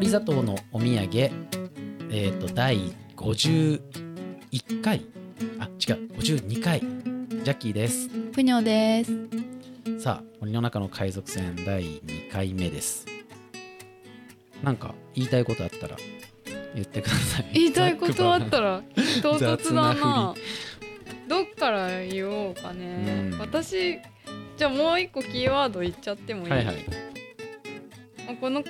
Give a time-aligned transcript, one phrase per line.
[0.00, 1.30] 氷砂糖のお土産。
[2.10, 5.04] えっ、と第51回。
[5.58, 6.08] あ違う。
[6.16, 6.80] 52回。
[6.80, 8.08] ジャッキーです。
[8.32, 9.12] ぷにょです。
[10.02, 11.54] さあ森の中の海賊船。
[11.66, 13.04] 第2回目です。
[14.62, 15.98] なんか言いたいことあったら
[16.74, 17.50] 言ってください。
[17.52, 18.82] 言いたいことあったら ら
[19.20, 20.34] 唐突だな。
[21.28, 23.28] どっから言おうかね。
[23.32, 23.36] う。
[23.36, 23.38] ん。
[23.38, 23.98] 私
[24.56, 26.50] じゃあもう一個キーワード言っちゃってもいい？
[26.50, 26.76] はいはい。
[28.40, 28.62] この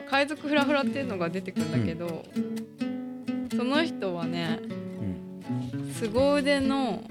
[0.00, 2.24] さ海賊フラフラっていうのが出てくるんだけど、
[3.56, 7.02] その人はねうん凄腕の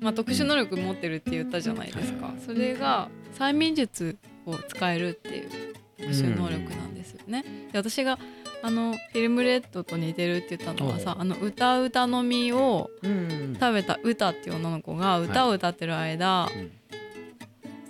[0.00, 2.26] まあ特殊能力持ってるって言ったじゃないですか。
[2.26, 2.42] はいはい。
[2.44, 5.50] それが催眠術を使えるっていう
[5.98, 7.44] 特殊能力なんですよね。
[7.72, 8.18] で私が
[8.62, 16.70] あのフィルムレッドと似てるって言ったのはさあの歌う歌の実をうん食べた歌っていう女の子が歌を歌ってる間、うん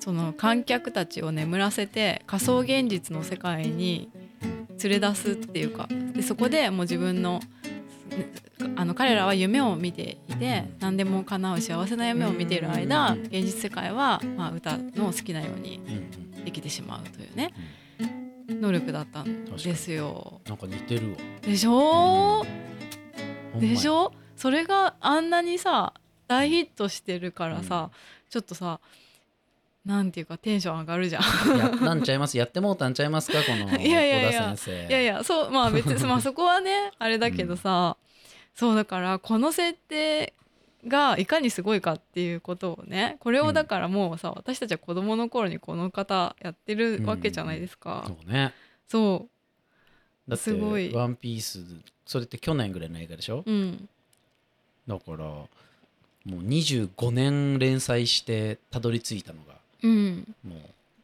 [0.02, 4.10] その観客たちを眠らせて仮想現実の世界に
[4.82, 7.40] 連れ出すっていうかでそこでもう自分の
[8.74, 16.44] あの彼らは夢を見ていて何でも叶う幸せな夢を見ている間現実世界はまあ歌の好きなようにうんうん。
[16.44, 17.54] できてしまうというね
[18.48, 20.40] 能力だったんですよ。
[20.48, 21.16] なんか似てるわ。
[21.42, 21.70] でしょ？
[21.70, 22.46] ほん
[23.54, 24.12] まやでしょ？
[24.36, 25.94] それがあんなにさ
[26.26, 27.90] 大ヒットしてるからさ、
[28.28, 28.80] ちょっとさ
[29.84, 31.58] なんていうかテンション上がるじゃん。
[31.58, 32.38] やったんちゃいます？
[32.38, 33.38] やってもうたんちゃいますか？
[33.42, 34.54] この いやいやいや。
[34.88, 37.96] いやいやそうまあ別に まあそこはねあれだけどさ、
[38.54, 40.34] そうだからこの設定
[40.86, 48.04] がいかにすごいかっていうことをねこれをだからもうさ、私たちは子供の頃にこの方やってるわけじゃないですか。
[48.06, 48.52] そうね。
[48.88, 49.26] そ
[50.28, 50.92] だってすごい。
[50.92, 51.60] ワンピース
[52.06, 53.42] それって去年ぐらいの映画でしょ？
[53.44, 53.88] ううん。
[54.86, 55.48] だからも
[56.26, 60.34] う25年連載してたどり着いたのがうん。
[60.44, 60.58] もう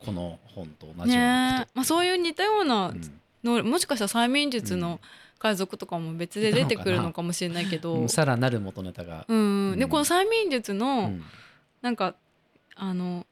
[0.05, 1.69] この本と同じようなこねえ。
[1.75, 3.21] まあ、そういう似たようなと、うん。
[3.45, 5.01] のもしかしたら催眠術の
[5.39, 9.91] 海賊とかも別で出てくるのかもしれないけど、う んさらなる元ネタが、うん、でうん。
[9.91, 11.25] この催眠術うのん。
[11.83, 12.15] なんか
[12.75, 13.27] あの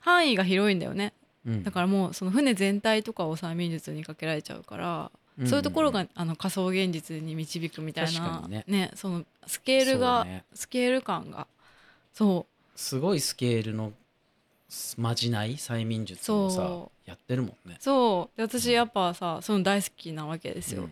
[0.00, 1.12] 範囲が広いんだよね。
[1.46, 1.62] うん。
[1.64, 5.10] だからもうその船全体とかを催眠術にかけられちゃうから、
[5.46, 8.90] そういうところがあの仮想現実に導くみたいなにね。
[8.94, 10.44] そのスケールが、ね。
[10.54, 11.46] スケール感が。
[12.12, 13.92] そすごいスケールの
[14.96, 17.76] まじない催眠術をさそやってるもんね。
[17.78, 18.36] うそう。
[18.36, 20.88] で私やっぱさその大好きなわけですよ、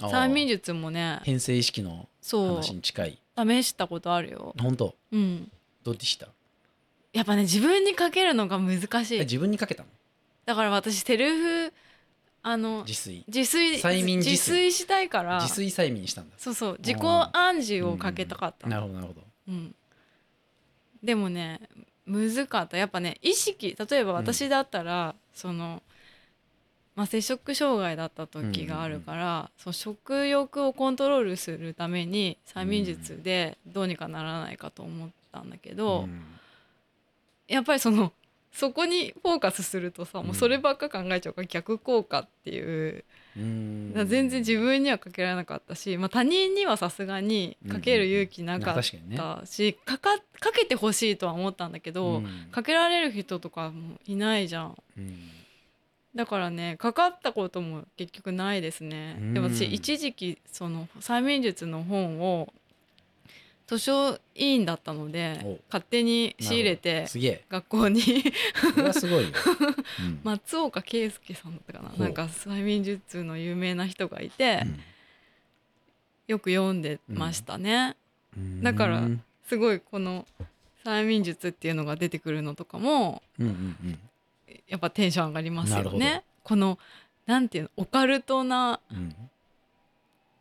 [0.00, 0.06] うん。
[0.06, 2.48] 催眠術もね変性意識のそう。
[2.48, 3.18] 話に近い。
[3.36, 4.54] 試したことあるよ。
[4.60, 4.94] 本当？
[5.12, 5.50] うん。
[5.82, 6.28] どうでした？
[7.12, 9.16] やっぱね自分にかけるのが難しい。
[9.16, 9.88] え自分にかけたの？
[10.46, 11.72] だから私セルフ
[12.42, 13.24] あの自炊。
[13.26, 15.40] 自炊催眠自自炊炊したいから。
[15.40, 16.36] 自炊催眠にしたんだ。
[16.38, 16.76] そうそう。
[16.78, 18.68] 自己暗示をかけたかった。
[18.68, 19.20] なるほどなるほど。
[19.48, 19.74] うん、
[21.02, 21.60] でもね
[22.06, 22.76] 難かった。
[22.76, 25.82] やっぱね意識例えば私だったら、その、
[26.96, 36.22] まあ、摂食障害だった時があるから、その食欲をコントロールするために催眠術でどうにかならないかと思ったんだけど、うん。
[37.48, 38.12] やっぱりその
[38.52, 43.04] そこにフォーカスするとさもうそればっか考えちゃうから逆効果っていう
[43.36, 52.48] 全然自分にはかけられなかったし、まあ、他人にはさすがにかける勇気なかったしかかかけてほしいとは思ったんだけど、うん。
[52.52, 54.76] かけられる人とかもいないじゃん。
[54.96, 55.18] うん。
[56.14, 59.34] だからねかかったことも結局ないですね、うん。
[59.34, 62.52] でも私一時期その催眠術の本を
[63.66, 65.58] 図書委員だったのでお。
[65.68, 67.44] 勝手に仕入れてすげえ。
[67.48, 68.00] 学校に。
[68.92, 69.30] すごいよ、
[70.00, 70.20] うん。
[70.22, 74.80] 松岡圭介さんだったかななんか催眠術の有名な人がいて、うん。
[76.26, 77.96] よく読んでましたね、
[78.62, 79.24] だからうん。
[79.46, 80.26] すごいこの
[80.84, 83.98] 催眠術っていうのが出てくるのとかもうんうん
[84.68, 86.24] やっぱテンション上がりますよね。
[86.42, 86.78] この
[87.26, 89.14] なんていうのオカルトなうん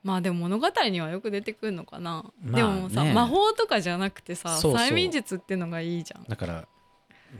[0.03, 6.23] まあでも物語にはよく出てくるのかな、まあでもさね魔法とかじゃなくてさ催眠術っていうのがいいじゃん。
[6.23, 6.67] だから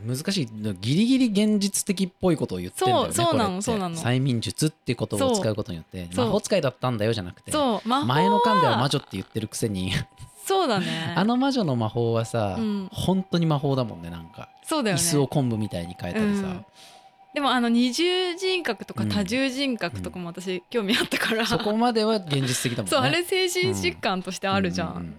[0.08, 0.50] 難しい
[0.82, 3.96] ギリギリ現実的っぽいことを言ってんだよねそうそうなのそうなの。
[3.96, 9.92] 催眠術ってことを使うことによって魔法使いだったんだよじゃなくてそう魔法は前の巻では魔女って言ってるくせに。
[10.46, 11.14] そうだね。
[11.16, 12.90] あの魔女の魔法はさ、うん。
[12.92, 15.02] 本当に魔法だもんねなんか、そうだよね。
[15.02, 16.66] 椅子を昆布みたいに変えたりさ、うん
[17.34, 19.10] でもあの二重人格とかうん。
[19.10, 22.90] 多重人格とかも私興味あったから、そこまでは現実的だもんね。
[22.90, 25.16] そうあれ精神疾患としてあるじゃん、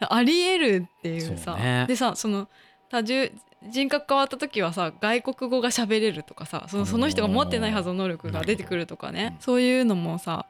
[0.00, 1.56] ありえるっていうさ。
[1.86, 2.48] でさその
[2.90, 3.32] 多重
[3.66, 9.36] 人格変わった時はさ外国語が喋れるとかさそのその人が持ってないはずの能力が出てくるとかね。
[9.40, 10.46] そういうのもさ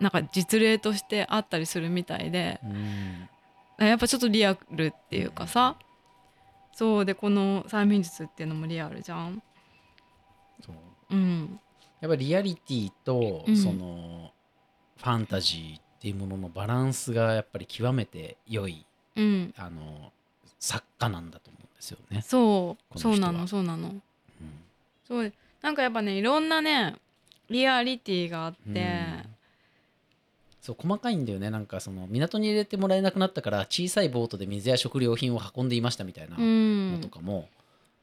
[0.00, 2.60] なんか実例としてあったりするみたいで。
[2.64, 3.28] うん。
[3.86, 5.76] やっぱちょっとリアルっていうかさ。
[6.76, 9.34] そうでこの催眠術っていうのもリアルじゃん。
[9.36, 9.53] そ
[11.10, 11.60] ううん。
[12.00, 13.56] やっぱりリアリティとうん。
[13.56, 14.32] その
[14.96, 18.86] ファンタジーっていうもののバランスがやっぱり極めて良い
[19.16, 19.54] うん。
[19.56, 20.12] あの
[20.58, 22.22] 作家なんだと思うんですよね。
[22.22, 22.98] そう。
[22.98, 23.88] そうなのそうなの。
[23.88, 24.00] うん。
[25.06, 25.32] そう。
[25.62, 26.96] なんかやっぱねいろんなね
[27.50, 29.22] リアリティがあって、うん。
[30.60, 31.50] そう細かいんだよね。
[31.50, 37.48] なんかその港に入れてもらえなくなったから小さいボートで水や食料品を運んでいましたみたいなうのんとかも、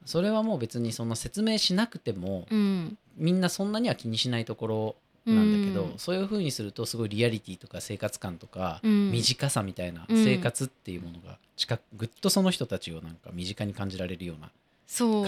[0.04, 2.98] それはもう別にその説明しなくても、うん。
[3.16, 4.96] みんなそんなには気にしないところ
[5.26, 5.98] なんだけど、うん。
[5.98, 9.10] そういう風にするとすごいリアリティとか生活感とか、うん。
[9.10, 10.24] 短さみたいなうん。
[10.24, 14.50] 生活っていうものが近くぐっとその人たちをなんか身近に感じられるような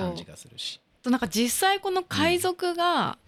[0.01, 0.81] 感じがするし。
[1.03, 3.19] となんか実際この海賊が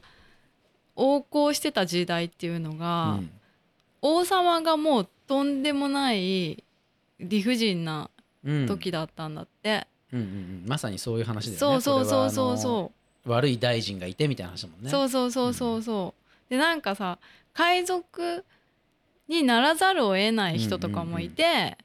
[0.96, 3.30] 横行してた時代っていうのが、うん。
[4.02, 6.62] 王様がもうとんでもない
[7.18, 8.10] 理不尽な
[8.44, 10.68] うん時だったんだって、うんうんうん。
[10.68, 11.58] まさにそういう話だよね。
[11.58, 12.58] そうそうそうそう。
[12.58, 12.92] そ
[13.26, 14.90] う悪い大臣がいてみたいな話だもんね。
[14.90, 16.14] そうそうそうそうそ
[16.48, 16.50] う。
[16.50, 17.18] でなんかさ
[17.52, 18.44] 海賊
[19.28, 21.76] にならざるを得ない人とかもいて、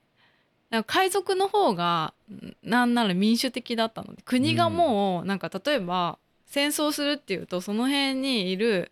[0.69, 8.91] なんか海賊の方がんなんなら民主的だったので国がもうなんか例えば戦争するっていうとその辺にいる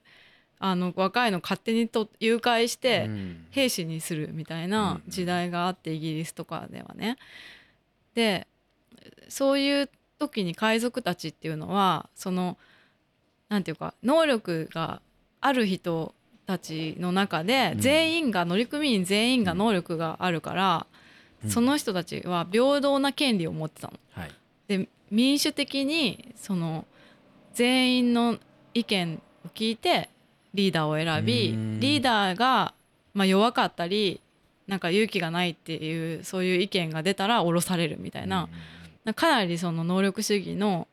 [0.57, 3.45] あの若いの勝手にと誘拐してうん。
[3.51, 7.18] 兵士にするみたいな時代があってイギリスとかではね。
[8.13, 8.47] で
[9.27, 9.89] そういう
[10.19, 12.57] 時に海賊たちっていうのはその
[13.47, 15.01] なんていうか能力が
[15.41, 16.13] ある人
[16.45, 17.79] たちの中でうん。
[17.79, 20.88] 全員が乗組員全員が能力があるから、
[21.44, 21.50] うん。
[21.51, 23.94] その人たちは平等な権利を持ってたの。
[24.11, 24.31] はい。
[24.67, 26.85] で民主的にその
[27.53, 28.38] 全員の
[28.73, 30.09] 意見を聞いて
[30.53, 31.79] リーダーを選びうん。
[31.79, 32.73] リーダーが
[33.13, 34.19] まあ弱かったり
[34.67, 38.50] なんか勇気がないっていうそういう意見が出たら降ろされるみたいな、
[39.13, 40.88] かなりその能力主義の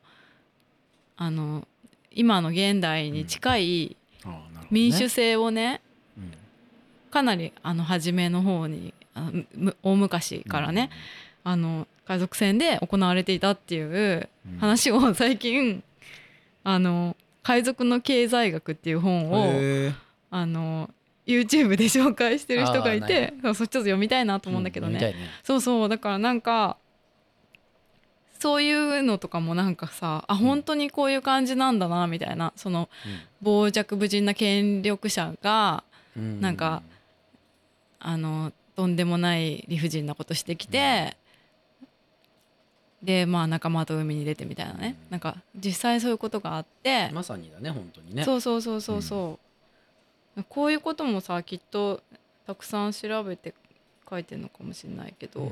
[1.15, 1.67] あの
[2.11, 3.97] 今の現代に近い
[4.69, 5.81] 民主制をね
[6.17, 6.31] うん。
[7.11, 9.31] かなりあの初めの方にあ
[9.81, 10.89] 大昔からね、
[11.43, 14.57] あの海賊船で行われていたっていううん。
[14.59, 15.83] 話を最近
[16.63, 19.91] あの海賊の経済学っていう本を
[20.29, 20.89] あの
[21.25, 25.15] YouTube で紹介してる人がいてそうちょっと読みたいなと思うんだけどね。
[25.43, 26.77] そうそうだからなんか
[28.39, 32.53] そういうのとかもなんかさあ本当にこういう感じなんだなみたいな。
[32.55, 32.89] その
[33.43, 35.83] 傍若無人な権力者が
[36.15, 36.41] うん。
[36.41, 36.81] なんか
[37.99, 41.17] あのとんでもない理不尽なことしてきて、
[43.01, 48.23] でまあ仲間と海に出てみたいなね、うんなんか実際そういうことがあって、まさにだね本当にね。
[48.23, 49.39] そうそうそうそうそ
[50.37, 52.01] う、こういうこともさきっと
[52.45, 53.53] たくさん調べて
[54.09, 55.49] 書いてるのかもしれないけど、う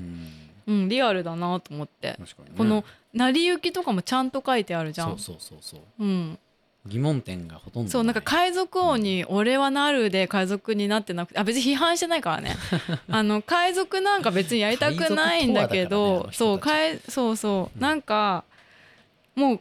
[0.68, 2.10] うんんリアルだなと思って。
[2.10, 2.18] ね。
[2.58, 5.10] この成り行きとかもちゃんと書いてあるじゃん。
[5.10, 5.82] そうそうそうそう。
[6.00, 6.40] うん、
[6.86, 12.56] 疑問点がほとんどそうなんか海賊王に「俺はなる」で海賊になってなくてあ別に批判してないからね。
[13.10, 17.76] あの海賊なんか別にやりたくないんだけ海賊とはだからねそうそうそう。
[17.76, 17.82] うん。
[17.82, 18.44] なんか
[19.36, 19.60] もう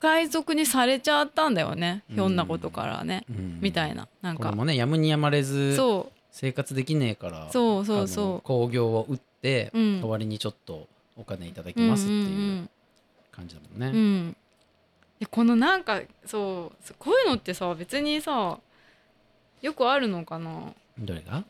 [0.00, 2.02] 海賊にされちゃったんだよね。
[2.10, 3.24] うんひょんなことからね。
[3.30, 3.58] うん。
[3.60, 4.08] みたいな。
[4.22, 4.44] なんか。
[4.44, 10.00] これもねやむにやまれずそ生活できねえからそうそうそ興行を売ってううん。
[10.00, 12.26] 代わりにちょっとお金いただきうんますってういう
[12.62, 12.68] ん
[13.30, 13.86] 感じだもんね。
[13.86, 13.94] うん。
[13.94, 13.98] う
[14.30, 14.36] ん
[15.20, 18.58] でこのなんかそうこういうのってさ別にさ
[19.62, 20.72] よくあるのかな？
[20.98, 21.44] どれが？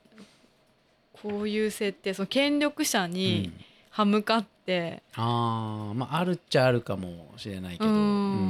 [1.14, 2.12] こういう設定。
[2.12, 3.64] その権力者うにん。
[3.88, 7.86] 歯向かって、あーまああるっちゃあるかもしれないけど。
[7.86, 7.94] うん。
[7.94, 8.00] う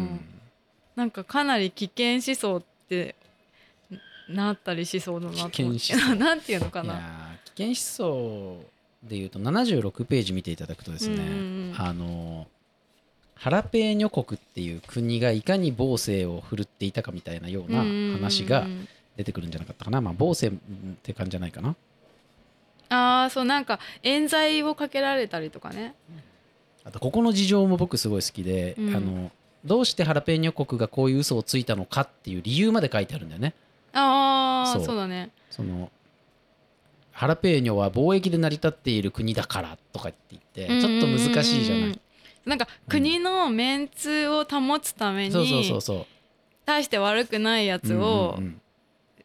[0.05, 0.21] ん。
[0.97, 3.15] なんかかなり危険思想って
[4.29, 5.57] なったりしそうだなと思って。
[5.57, 6.15] 危険思想。
[6.17, 8.65] なんていうのかいやなー危険思想
[9.03, 11.75] でいうと76ページ見ていただくとですね、うんうんうん。
[11.77, 12.47] あの
[13.35, 17.81] ハラペーニョ国っていう国がいかに暴政を振るっていたかみたいなような
[18.15, 18.67] 話が
[19.17, 21.77] 出てくるんじゃなかったかな、まあ暴政って感じじゃないかな。
[22.89, 25.95] ああそうなんか冤罪をかけられたりとかね。
[26.85, 28.97] あとここの事情も僕すごい好きで、うん。
[28.97, 29.31] あの
[29.65, 33.55] どうしてハラペーニョ国がこういう嘘をついたのかっていう理由まで書いてあるんだよね
[33.95, 34.97] ああそう。
[34.97, 35.31] だね。
[35.51, 35.91] その
[37.13, 42.01] ハラペーニョは貿易で成り立っている国だからとかって言ってちょっと難しいじゃない、うんうんうん
[42.45, 46.07] なんか国のメンツを保つためそうそうそうにそう。
[46.67, 48.61] 大して悪くないやつをうんうんうん。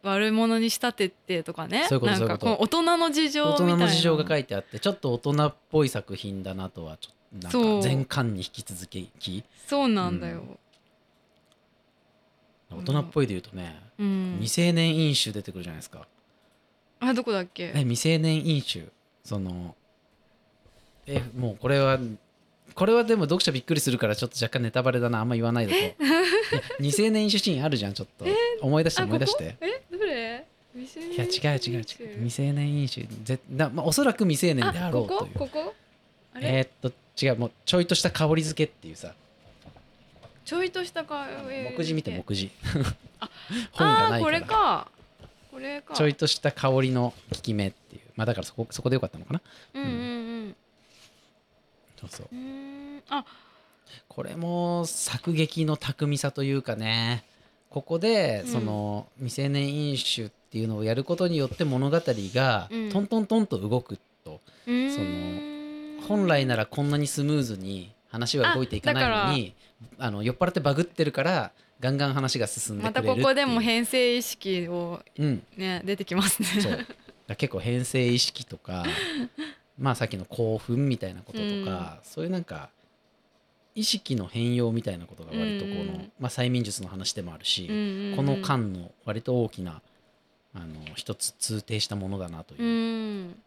[0.01, 1.85] 悪者に仕立ててとかね。
[1.89, 3.75] そういうことなんかこう大人の事情み大たいな。
[3.75, 7.81] 人の事情が書いてあってちょっと大人っぽい作品だなとはちょっとなんそう。
[7.81, 9.11] か全巻に引き続き
[9.67, 10.43] そうなんだよ、
[12.71, 14.37] 大人っぽいで言うとね、うん。
[14.39, 16.07] 未成年飲酒出てくるじゃないですか。
[16.99, 17.71] あどこだっけ？
[17.75, 18.85] え未成年飲酒。
[19.23, 19.75] その
[21.07, 21.99] えもうこれは
[22.75, 26.05] これはでも読者びっくりするからちょっと若干ネタバレだなあんま言わないでと。
[26.77, 28.25] 未成年飲酒シーンあるじゃんちょっと。
[28.61, 29.55] 思い出してあ思い出して。
[29.61, 29.81] え？
[29.91, 30.45] どれ？
[30.75, 31.83] 未成いや違う違う違う。
[31.83, 33.07] 未う成年飲酒。
[33.23, 35.33] ぜだ、まあ、おそらく未成年であろうという。
[35.33, 35.47] ここ？
[35.47, 35.73] ここ？
[36.41, 39.13] えーっと違うもうちょいとした香り付けっていうさ
[40.49, 41.27] ちょいとしたか
[41.77, 42.49] 目次見て目次。
[43.19, 43.29] あ
[43.71, 44.39] 本がないから。
[44.39, 44.91] れか。
[45.51, 45.93] これか。
[45.93, 48.01] ちょいとした香りの効き目っていう。
[48.15, 49.41] まあだからそこそこでよかったのかな。
[49.75, 49.93] うんうんう
[50.47, 50.55] ん。
[51.99, 52.35] そうそう。
[52.35, 53.25] うあ。
[54.07, 57.25] これも作劇の巧みさというかね。
[57.69, 58.51] ここでうん。
[58.51, 62.89] その未成年飲酒っていうのをやることによって物語がうん。
[62.91, 65.99] トントントンと動くと、うーん。
[65.99, 69.55] その本来ならこんなにスムーズに話は動いていかないのに
[69.97, 75.43] あの酔っ払ってバグってるからガンガン話が進んでまたここでも編成意識をうん。
[75.55, 76.85] ね出てきますね。
[77.37, 78.83] 結構編成意識とか
[79.77, 82.69] まあさっきの興奮みたいなこととか、そういうなんか
[83.75, 86.11] 意識の変容みたいなことが割とこの、うんうん。
[86.19, 88.15] まあ、催眠術の話でもあるし、うんうんうん。
[88.17, 89.81] この間の割と大きな
[90.53, 92.63] あの一つ通底したものだなという。
[92.63, 93.43] う、ん。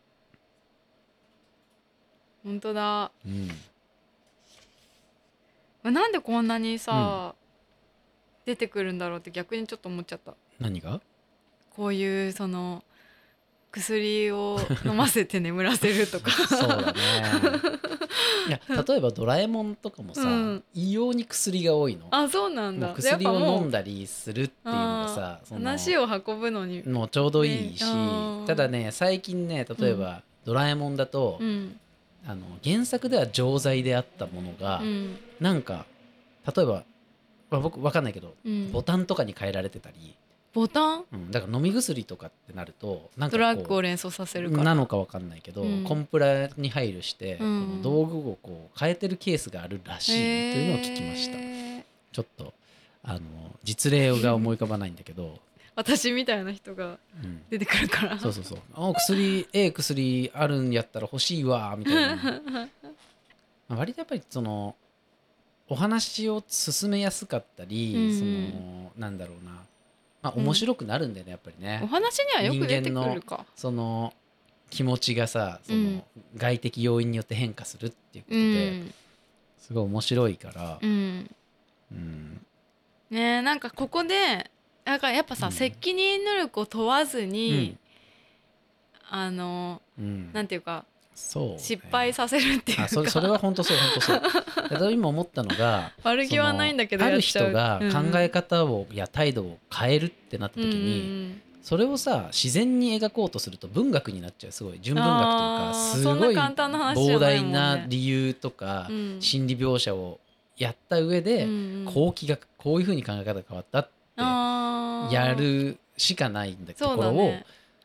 [2.44, 3.10] 本当だ。
[3.26, 3.50] うん
[5.90, 7.34] なんでこんなにさ、
[8.44, 10.34] 出てくるんだろうって逆にちょっと思っちゃった。
[10.60, 11.00] 何が？
[11.70, 12.84] こういうその
[13.70, 16.30] 薬を 飲ませて眠らせるとか。
[16.30, 17.00] そうだね。
[18.48, 20.64] いや例えば「ドラえもん」とかもさ、うん。
[20.74, 22.06] 異様に薬が多いの。
[22.10, 22.92] あそうなんだ。
[22.94, 26.82] 薬を飲んだだりするっていうのがさ話を運ぶのに。
[26.82, 28.44] もうちょうどいいし、ねうん。
[28.46, 31.78] ただね最近ね例えば「ドラえもん」だと、うん。
[32.26, 35.86] あの原作では錠剤であったものが、うんなんか
[36.56, 36.84] 例えば、
[37.50, 38.72] まあ、僕わかんないけど、うん。
[38.72, 40.14] ボタンとかに変えられてたり、
[40.54, 41.04] ボタン？
[41.12, 44.64] うん、だから飲み薬とかってなるとなんかドラッグこを連想させるうから。
[44.64, 45.84] なのかわかんないけど、うん。
[45.84, 47.66] コンプラに配慮して、うん。
[47.66, 50.18] この道具をこう変えてるケースがあるらしいと
[50.58, 51.38] いうのを聞きました。
[51.38, 51.82] へー。
[52.12, 52.52] ちょっと
[53.02, 53.20] あの
[53.64, 55.38] 実例が思い浮かばないんだけど、
[55.74, 58.18] 私みたいな人がうん、出てくるから。
[58.18, 62.16] そうそうそう「あ薬ええ薬あるんやったら欲しいわ」みたいな。
[63.68, 64.76] まあ割とやっぱりその
[65.72, 69.52] お話を進めやすかったり、うんそのなんだろうな、
[70.20, 73.46] まあ、面白くなるんだよねやっぱりね、お話にはよく出てくるか。
[73.56, 74.12] その
[74.68, 76.02] 気持ちがさその、うん。
[76.36, 78.94] 外的要因によって変化するっていうことうで、ん。
[79.58, 80.78] すごい面白いから。
[80.82, 81.30] う、ん。
[81.90, 82.46] うん。
[83.08, 84.50] ねえなんかここで
[84.84, 85.52] なんかやっぱさ、うん。
[85.52, 87.78] 責任能力を問わずうにん、
[89.08, 90.30] あのうん。
[90.34, 91.58] なんていうかそうね。
[91.58, 92.84] 失敗させるっていうか。
[92.84, 94.80] あそれそれは本当そう本当そう。
[94.80, 104.78] だ今思ったのが悪気はないんだけどある人がうん考え方を、や態度を変えるってなった時に、それをさ自然に描こうとすると文学になっちゃうすごい。
[104.80, 105.38] 純文学という
[105.68, 108.96] かすごい膨大な理由とか、うん。
[108.96, 110.18] うん心理描写を
[110.56, 111.50] やった上で、うん
[111.86, 111.92] うん。
[111.92, 117.34] こう気がこういうふうに考え方が変わったってやるしかないんだとそうころを、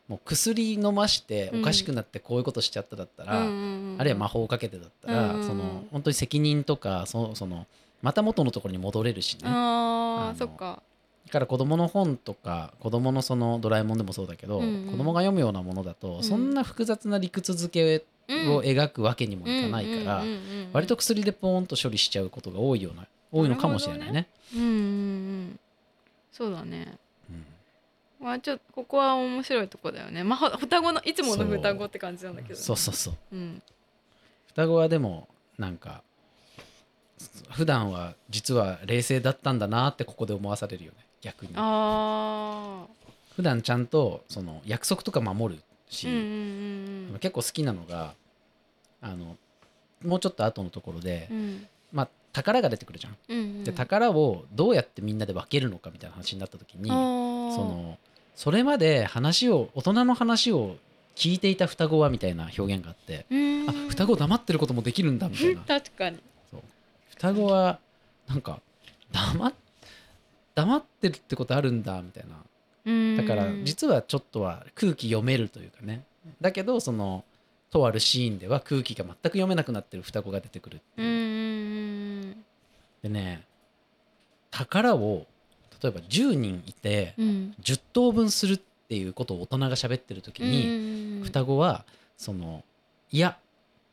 [0.08, 1.60] もう薬飲ましてうん。
[1.60, 7.66] おかしくなってこういうことしちゃっただったら、うんあるいは魔法をかけてだったら、うんその本当に責任とかそその
[8.02, 9.40] また元のところに戻れるしね。
[9.44, 9.52] ああ
[10.30, 10.82] のーそっか。
[11.26, 14.90] だから子供の本とか子供のそのドラえもんでもそうだけど、うんうん。
[14.92, 16.24] 子供が読むようなものだと、ん。
[16.24, 18.06] そんな複雑な理屈付け
[18.48, 20.22] を描くわけにもいかないから、
[20.72, 24.26] 割と薬でポーンと処理しちゃうことが多いような多いのかもしれないね。
[24.54, 25.60] うんうんうん。
[26.32, 26.86] そうだね。
[26.92, 26.98] うん
[28.20, 30.24] まあちょっとここは面白いとこだよね。
[30.24, 32.60] まあほ双子のいつもの双子って感じなんだけどね。
[32.60, 33.14] そうそうそう。
[33.32, 33.62] うん。
[34.48, 36.02] 双子はでもなんか
[37.50, 40.98] 普段は実は冷静だったんだなってここで思わされるよね。
[41.20, 41.52] 逆に。
[41.56, 42.86] あ
[43.36, 47.18] 普段ちゃんとその約束とか守るし、ーうんうんうん。
[47.20, 48.14] 結構好きなのが
[49.00, 49.36] あの
[50.04, 51.66] もうちょっと後のところで、うん。
[51.92, 53.16] まあ宝が出てくるじゃん。
[53.28, 53.64] うんうん。
[53.64, 57.98] で宝をどうやってみんなで分けるのかみたいな話になった時にその
[58.38, 60.76] それまで話を大人の話を
[61.16, 63.68] 聞いていた双子はみたいな表現があって、うん。
[63.68, 65.62] あ双子黙ってることもできるんだみたいな。
[65.66, 66.20] 確かに。
[67.16, 67.80] 双子は
[68.28, 68.60] なんか
[69.10, 69.52] 黙っ
[70.54, 73.16] 黙ってるってことあるんだみたいな。
[73.16, 76.04] だから実はちょっとは空気読めるというかね。
[76.40, 77.24] だけどその
[77.70, 82.36] とあるシーンでは空気が全く読めなくなってる双子が出てくるっていう。
[83.02, 83.42] でね
[84.52, 85.26] 宝を
[85.82, 87.28] 例えば10人いてうん。
[87.28, 91.84] うん10等分するっていうことを大人が喋ってる時に、に双子は
[92.16, 92.64] その
[93.10, 93.36] いや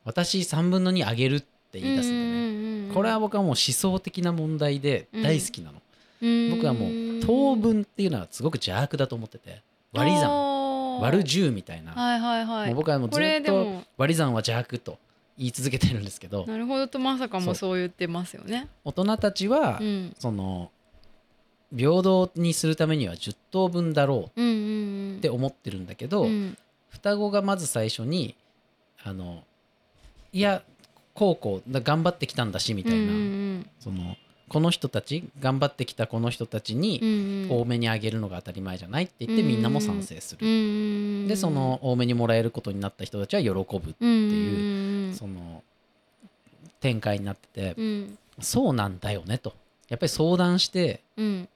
[0.04, 5.82] 私3分の2あげるって言い出すんだよね、これは僕はもう思想的な問題で大好きなの、
[6.54, 9.62] 僕はもう等分っていうのはすごく邪悪だと思ってて
[9.92, 10.56] 割り算。
[11.00, 12.66] 割る10みたいな、はいはいはい。
[12.68, 14.98] もう僕はもうずっと割り算は邪悪と
[15.36, 16.46] 言い続けてるんですけど。
[16.46, 18.68] なるほどとまさかもそう言ってますよね。
[18.84, 20.14] 大人たちは、うん。
[20.18, 20.70] その
[21.74, 25.16] 平等にするためには10等分だろうんうんううん。
[25.18, 26.56] って思ってるんだけど、うん。
[26.88, 28.36] 双子がまず最初に
[29.02, 29.42] あの
[30.32, 30.62] いや
[31.14, 34.16] こうこうだ頑張ってきたんだしみたいな、うんうんその
[34.48, 37.00] この人たち頑張ってきたこの人たちうんに
[37.50, 37.58] うん。
[37.60, 40.46] 多めにあげるのが当たり前じゃないって言ってみんなも賛成する。
[40.46, 43.56] うんうんでその多めにもらえることになった人たちは喜ぶ
[43.90, 45.14] ってうんうんいううん。
[45.14, 45.64] その
[46.80, 48.18] 展開になってて、うん。
[48.40, 49.54] そうなんだよねと。
[49.88, 51.48] やっぱり相談してうん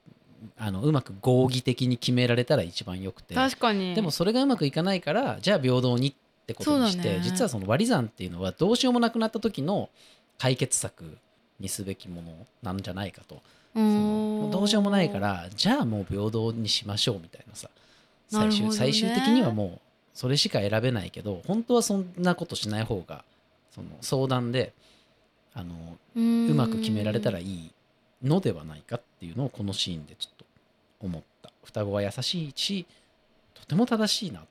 [0.59, 3.35] あのうまく合議的に決められたら一番よくて。
[3.35, 3.95] 確かに。
[3.95, 6.15] でもそれがうまくいかないからじゃあ平等にっ
[6.47, 7.21] てことにして、ね。
[7.23, 9.91] 実はその割り算っていうのはどうしようもなくなった時の
[10.39, 11.19] 解決策
[11.59, 13.43] にすべきものなんじゃないかと。
[13.75, 17.69] どうしようもないからじゃあもう平等にしましょうみたいなさ
[18.29, 18.73] 最終ね。
[18.73, 19.81] 最終的にはもう
[20.13, 23.25] それしか選べないけど本当はそんなことしない方が
[23.73, 24.73] その相談で
[25.55, 25.75] あの
[26.17, 27.71] ううまく決められたらいい
[28.23, 30.45] のではないかっていうのをこのシーンでちょっと
[31.01, 31.51] 思った。
[31.65, 32.87] 双子は優しいし
[33.55, 34.47] とても正しいなと。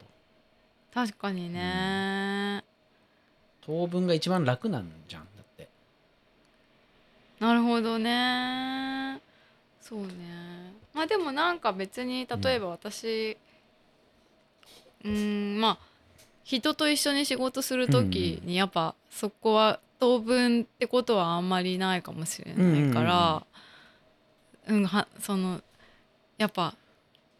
[0.93, 2.63] 確かにね。
[3.61, 5.23] 当分が一番楽なんじゃん。
[5.23, 5.69] だって。
[7.39, 9.21] なるほどね。
[9.81, 10.73] そうね。
[10.93, 13.38] まあでもなんか別に例えば私
[15.03, 15.77] うんまあ
[16.43, 23.45] 人と一緒に仕事する時にやっぱそこは当分ってことはあんまりないかもしれないから
[24.67, 25.61] うんはその
[26.37, 26.75] やっぱ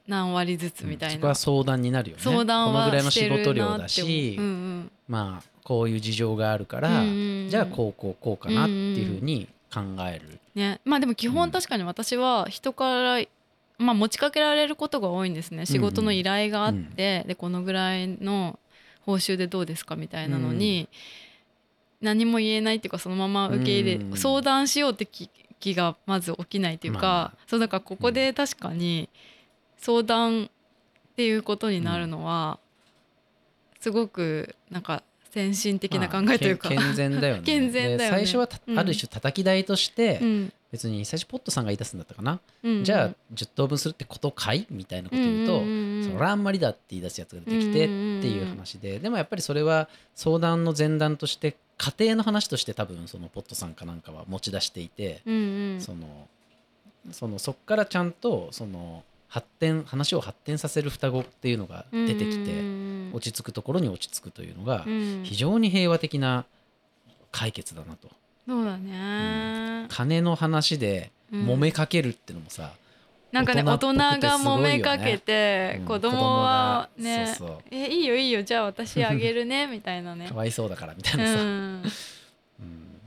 [0.08, 1.16] 何割ずつみたいな。
[1.16, 2.24] そこは相談になるよね。
[2.24, 4.92] 相談このぐらいの仕事量だし、うんうん。
[5.08, 7.50] まあこういう事情があるから、うんうん。
[7.50, 10.82] じゃあこうこうこうかなっていうふうに考える、ね。
[10.84, 13.22] まあでも基うん本確かに私は人から、
[13.78, 15.68] まあ、持ちかけられることが多いんですね。
[15.68, 18.58] 仕事の依頼があって、でこのぐらいの
[19.06, 20.90] 報酬でどうですかみたいなのに、
[22.02, 24.18] 何も言えないっていうかそのまま受け入れ、うん。
[24.18, 25.30] 相談しようって気
[25.60, 29.10] 気がまず起きないっていうか、まあそうだからここで確かに
[29.78, 30.50] 相談っ
[31.16, 32.60] ていうことになるのは、
[33.80, 37.44] すごくなんか先進的な考えというか、まあけ健全だよね。
[37.44, 38.20] 健全だよね。
[38.22, 44.68] で最初はある種叩き台として、うん別に最初ポットさんが言い出すんだったかな、うんじゃあ10等分するってことかい？
[44.70, 55.82] みたいなこと言うと、んんんそれはあんまりだって言い出すやつが出てきてっていう話で、でもやっぱりそれは相談の前段として家庭の話として多分そのポットさんかなんかは持ち出していて、うんうん。
[55.82, 56.28] その
[57.12, 62.52] そのそっからちゃんとその発展話を発展させる双子っていうのが出てきて、て
[63.14, 65.22] 落ち着くところに落ち着くというのがうん。
[65.24, 66.46] 非常に平和的な
[67.32, 68.10] 解決だなと。
[68.50, 71.48] そうだね、金の話でうん。
[71.48, 72.74] 揉めかけるってのもさ、
[73.32, 75.86] なんかね大人が揉めかけて、うん。
[75.86, 77.64] 子供はねそうそう。
[77.70, 80.28] えいいよいいよじゃあ私あげるね みたいなね。
[80.28, 81.46] かわいそうだからみたいうなさ、ん。
[81.46, 83.02] うん。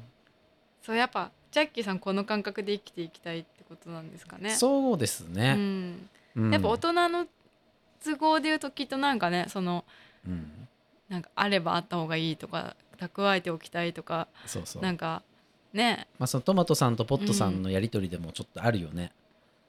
[0.80, 4.50] そうやっぱジャッキーさんこの感覚で生きていきたいってことなんですかね。
[4.50, 6.52] そうですうね、ん、うん。
[6.52, 7.26] やっぱ大人の
[8.04, 9.84] 都合で言うときっとなんかねその
[10.24, 10.68] うん。
[11.08, 14.82] なんかあればあった方がいいとか蓄えておきたいとかそうそう。
[14.82, 15.24] なんか
[15.72, 16.06] ね。
[16.18, 19.12] まあ、そのトマトさんとポットさんのやり取りでもちょっとあるよね、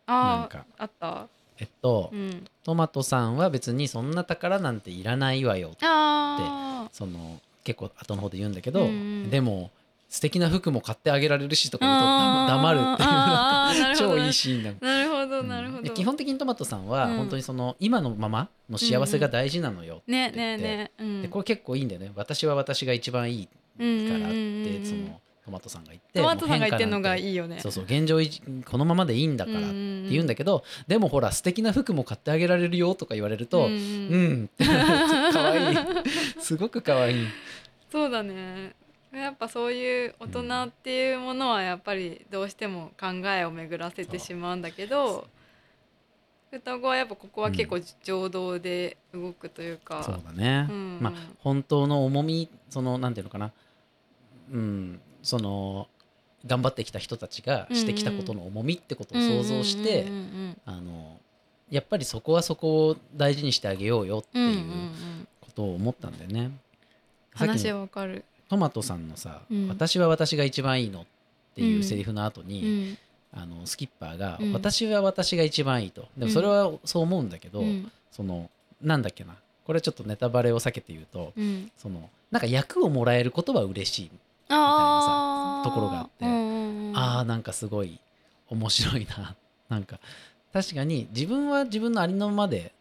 [0.07, 0.65] なんあか。
[0.77, 1.27] ああった。
[1.59, 2.45] えっと、うん。
[2.63, 9.29] トマトさんは別にそんな宝なんていらないわよあその結構後の方で言うんだけど、うんうん。
[9.29, 9.71] でも
[10.09, 12.55] 素敵な服も買ってあげられるしとか言うとあー。
[12.55, 14.77] 黙るっていうあーなるほど超いいシーンなの。
[14.81, 17.17] なるほどうんなるほど、で基本的にトマトさんはうん。
[17.17, 21.21] 本当にその今のままの幸せが大事なのよって言ねって、ねねうん。
[21.21, 22.11] でこれ結構いいんだよね。
[22.15, 24.85] 私は私が一番いいからってうんうんうんうん。
[24.85, 27.59] そのトマトさんが言ってトマトさんが言ってるのがいいよね。
[27.59, 28.19] そうそう現状
[28.65, 29.67] このままでいいんだからって
[30.09, 35.77] 言うんだけど、でもほら素敵な服も買ってあげられるよとか言われると、うんかわいい。
[36.39, 37.27] すごくかわいい。
[37.91, 38.73] そうだね。
[39.11, 45.27] やっぱそういう大人っていうものはやっぱりどうしても考えを巡らせてしまうんだけど
[46.49, 50.97] 双子はやっぱここは結構情動で動くというか、そうだね、うん。
[50.99, 53.51] まあ本当の重みそのなんていうのかな。
[54.51, 55.87] うんその
[56.45, 60.05] 頑張ってきた人たちがしてきたことの重みってことを想像して、
[60.65, 61.17] あの
[61.71, 64.63] やっぱりそこはそこを大事にしてあげようよっていう
[65.41, 66.51] ことを思ったんだよね。
[67.33, 69.67] 話わかる、トマトさんのさ、うん。
[69.69, 71.05] 私は私が一番いいの」っ
[71.55, 72.97] ていうセリフの後うに、ん。
[73.35, 74.53] あのスキッパーが、うん。
[74.53, 76.07] 私は私が一番いい」と。
[76.17, 77.91] でもそれはそう思うんだけど、うん。
[78.11, 78.49] その
[78.81, 79.35] なんだっけな。
[79.65, 84.11] これちょっとネタバレを避けて言うとうん、そのなんか役をもらえることは嬉しい、
[84.55, 85.63] あー。
[85.63, 87.99] ところがあってあーなんかすごい
[88.49, 89.35] 面白いな。
[89.69, 89.99] なんか
[90.51, 92.73] 確かに自分は自分のありのままで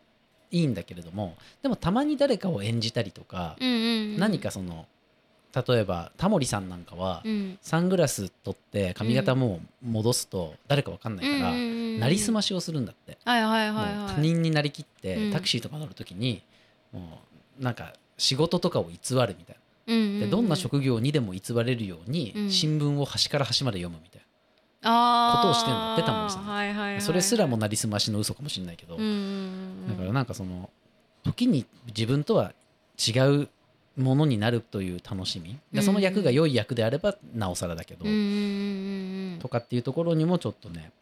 [0.51, 3.57] いいんだけれどもでもたまに誰かを演じたりとか、
[4.19, 4.87] 何かその
[5.55, 7.59] 例えばタモリさんなんかは、うん。
[7.61, 13.19] サングラス取って髪型も戻すと誰かわかんないから、なりすましをするんだって、
[14.17, 15.33] 他人になりきって、うん。
[15.33, 16.43] タクシーとか乗る時に
[16.93, 17.21] も
[17.61, 22.51] うなんか仕事とかを偽るみたいでどんな職業にでも偽れるように、うん。
[22.51, 24.23] 新聞を端から端まで読むみたい
[24.83, 25.41] あー。
[25.41, 30.71] ことをしてんだってタモリさんはいはいはいそれすらもなりすましの嘘かもしれないけど、うんうんうんだからなんかその
[31.25, 32.53] 時に自分とは
[32.99, 33.49] 違う
[33.97, 35.59] ものになるという楽しみ。
[35.73, 40.93] でその役が良い役であればなおさらだけど、うんとかっていうところにもちょっとね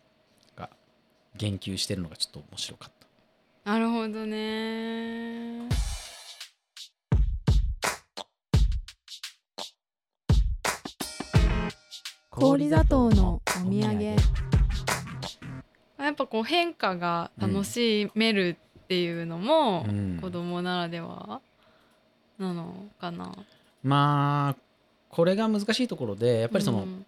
[1.36, 2.92] 言及してるのがちょっと面白かっ
[3.64, 3.72] た。
[3.72, 5.68] なるほどね
[12.40, 14.02] 氷砂糖のお土産。
[14.02, 14.16] や
[16.10, 20.18] っぱこう変化が楽しめるっていうのもうん。
[20.22, 21.42] 子供ならでは
[22.38, 23.34] なのかな。
[23.82, 24.60] まあ
[25.10, 27.04] これが難しいところでやっぱりその、うん。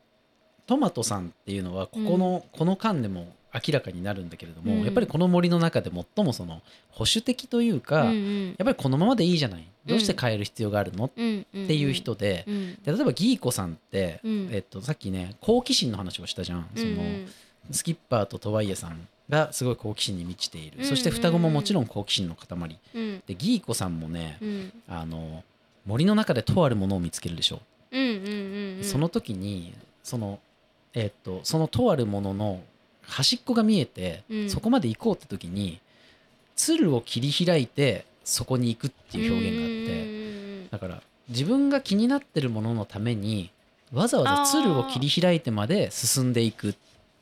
[0.67, 4.85] トマトさんっていうのはここの、この間でも明らかになるんだけれども、うん。
[4.85, 8.17] やっぱりこの森の中で最もその保守的というか、うんうや
[8.51, 9.65] んっぱりこのままでいいじゃない。
[9.85, 12.75] どうして変える必要があるの、っうんうんていう人で,、うん。
[12.83, 14.49] で例えばギーコさんって、うん。
[14.53, 16.69] えっと、さっきね好奇心の話をしたじゃん。
[16.75, 17.27] そのうん。
[17.71, 20.85] スキッパーとトワイエさんがすごい好奇心に満ちている、うん。
[20.85, 22.79] そして双子ももちろん好奇心の塊。
[22.95, 23.23] うん。
[23.27, 24.73] でギーコさんもね、うん。
[24.89, 25.45] あの
[25.85, 27.61] 森の中でとあるものを見つけるでしょ、
[27.91, 28.85] うんうんうんうん。
[28.85, 30.39] その時にその
[30.95, 32.61] えっとそのとあるものの
[33.07, 34.51] 端っこが見えて、うん。
[34.51, 35.81] そこまで行こうって時に
[36.57, 40.69] 鶴を切り開いてそこに行くっていう表現があって、うん。
[40.71, 43.51] だから自分が気になってるもののために
[43.93, 46.75] わざわざ鶴を切り開いてまで進んでいく。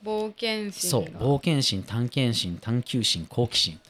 [0.02, 3.80] 冒険心そうが冒険心探検心探求心好奇心。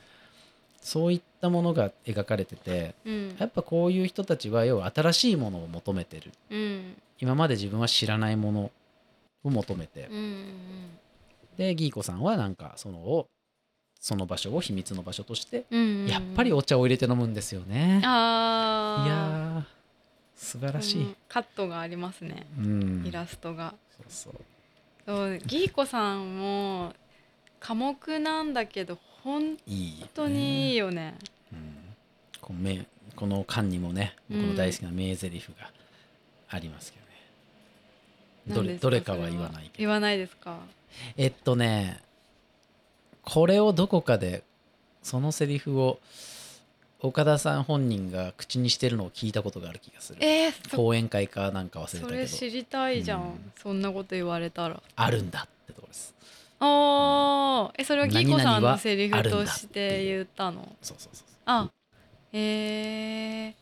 [0.82, 3.36] そういったものが描かれててうん。
[3.38, 6.32] やっぱこういう人たちは要は新しいものを求めてる。
[6.50, 6.96] うん。
[7.20, 8.70] 今まで自分は知らないもの
[9.44, 10.08] を求めて。
[10.10, 10.44] うんうん
[11.60, 13.28] でギーコさんはなんかそのを
[14.00, 16.06] その場所を秘密の場所としてうんうん。
[16.06, 18.00] やっぱりお茶を入れて飲むんですよね。
[18.02, 19.08] いあー。
[19.08, 19.64] やー
[20.34, 21.02] 素晴らしい。
[21.02, 21.16] うん。
[21.28, 22.46] カットがありますね。
[22.58, 23.04] うん。
[23.06, 23.74] イラストが、
[24.08, 24.34] そう
[25.06, 25.38] そう。
[25.44, 26.94] ギーコさんも
[27.60, 30.08] 寡黙なんだけど本いい、ね。
[30.14, 31.14] 当にいいよね。
[31.52, 31.74] うん。
[32.40, 35.70] この名この間にもね僕の大好きな名台詞が
[36.48, 36.98] ありますけ
[38.48, 39.74] どね、どれどれかはそ言わないけど。
[39.78, 40.56] 言わないですか？
[41.16, 42.00] えっとね
[43.22, 44.42] これをどこかで
[45.02, 45.98] そのセリフを
[47.00, 50.22] 岡田さん本人が口にしてるのを聞いたことがある気がする。
[50.22, 52.18] えー、そ講演会かなんか忘れそたけど。
[52.18, 53.52] れ知りたいじゃん、うん。
[53.56, 54.82] そんなこと言われたら。
[54.96, 56.14] あるんだってところです。
[56.58, 57.80] あー。
[57.80, 60.76] えそれはギーコさんのセリフとして言ったの？
[60.82, 61.26] そうそうそうそう。
[61.46, 61.70] あ。
[62.32, 63.54] へえ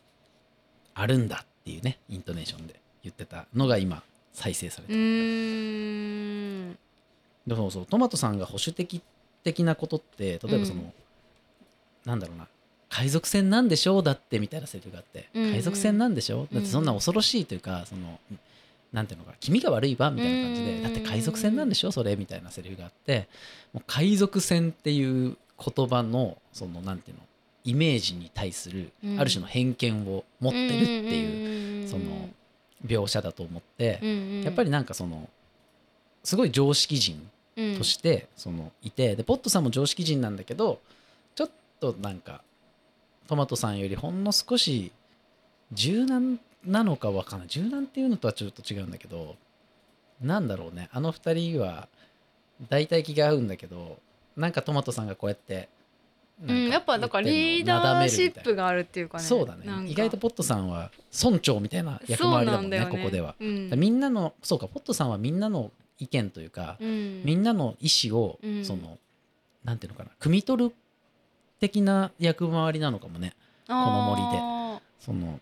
[0.95, 6.77] あるんだっていうねイントネーションで言ってたのが今再生されうてる、ーん
[7.47, 9.01] でそうそうトマトさんが保守的
[9.43, 10.93] 的なことって例えばその、うん。
[12.05, 12.47] なんだろうな
[12.89, 15.51] 海賊船なんでしょうだってみたいなセリフがあって、うんうん。
[15.51, 16.53] 海賊船なんでしょう？
[16.53, 16.55] ん。
[16.55, 18.19] だってそんな恐ろしいというかその
[18.91, 20.83] なんていうのか気味が悪いわみたいな感じで、うん。
[20.83, 23.27] だって海賊船なんでしょそれみたいなセリフがあって
[23.73, 27.23] もう海賊船っていう言葉のそのなんていうの
[27.65, 29.19] イメージに対するうん。
[29.19, 32.29] ある種の偏見を持ってるっていう、いうその
[32.85, 33.99] 描写だと思って、
[34.41, 35.29] ややっぱりなんかその
[36.23, 40.79] すごい常識人りとしてそのいてでポットさんも常識人なんだけど
[41.35, 42.41] ちょっとなんか
[43.27, 44.91] トマトさんよりほんの少し
[45.71, 47.47] 柔軟なのかわかんない。
[47.47, 49.35] 柔軟っていうのとはちょっと違うんだけど
[50.21, 50.89] なんだろうね。
[50.91, 51.87] あの二人は
[52.69, 53.99] 大体気が合うんだけど
[54.35, 55.69] なんかトマトさんがこうやって
[56.47, 59.23] うん、やっぱだからリーダーシップがあるっていうかね。
[59.25, 59.65] そうだね。
[59.89, 60.89] 意外とポットさんは
[61.23, 63.35] 村長みたいな役回りだもんねそうなんだよここでは。
[63.39, 63.69] うん。
[63.75, 67.23] みんなのそうかポットさんはみんなの意見というか、うん。
[67.23, 68.65] みんなの意思を、うん。
[68.65, 68.97] その
[69.63, 70.75] なんていうのかな汲み取る
[71.59, 73.33] 的な役回りなのかもね。
[73.67, 74.59] この森で。
[74.99, 75.39] その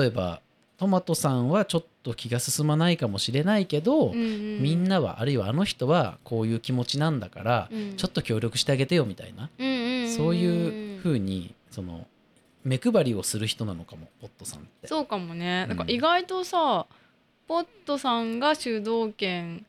[0.00, 0.40] 例えば
[0.78, 9.48] トマトさんはちょっと気が進まないかもしれないけど、みんなはあるいはあの人はこういう気持ちなんだから、ちょっと協力してあげてよみたいな、
[10.16, 12.06] そういうふうにその
[12.62, 14.88] 目配りをする人なのかもポットさんって。
[14.88, 15.76] そうかもねうん。
[15.76, 16.86] だから意外とさ、
[17.46, 19.64] ポットさんが主導権。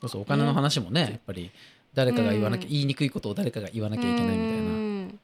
[0.00, 1.50] そうそうお金の話もね、やっぱり
[1.94, 2.72] 誰かが言わなきゃ、うん。
[2.72, 4.36] 言いにくいことを誰かが言わなきゃいけないみたいな。
[4.36, 5.20] うん。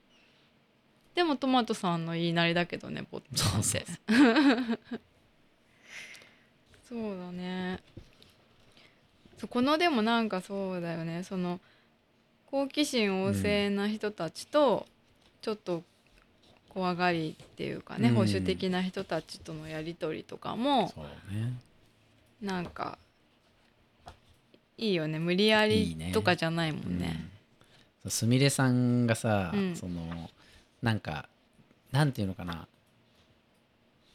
[1.15, 3.85] でもトマトさんの言いなりだけどねポットさんって。
[6.89, 7.81] そう だね。
[9.39, 11.23] そこのでもなんかそうだよね。
[11.23, 11.61] その
[12.47, 14.87] 好奇心旺盛な人たちと、
[15.43, 15.85] ちょっと
[16.71, 18.15] 怖がりっていうかね、うん。
[18.15, 21.53] 保守的な人たちとのやり取りとかもそうね
[22.41, 22.99] なんか
[24.77, 25.19] いいよね。
[25.19, 27.29] 無理やりとかじゃないもんね。
[28.09, 29.77] すみれさんがさ、うん。
[29.77, 30.31] その
[30.83, 31.29] なんか
[31.91, 32.67] なんていうのかな。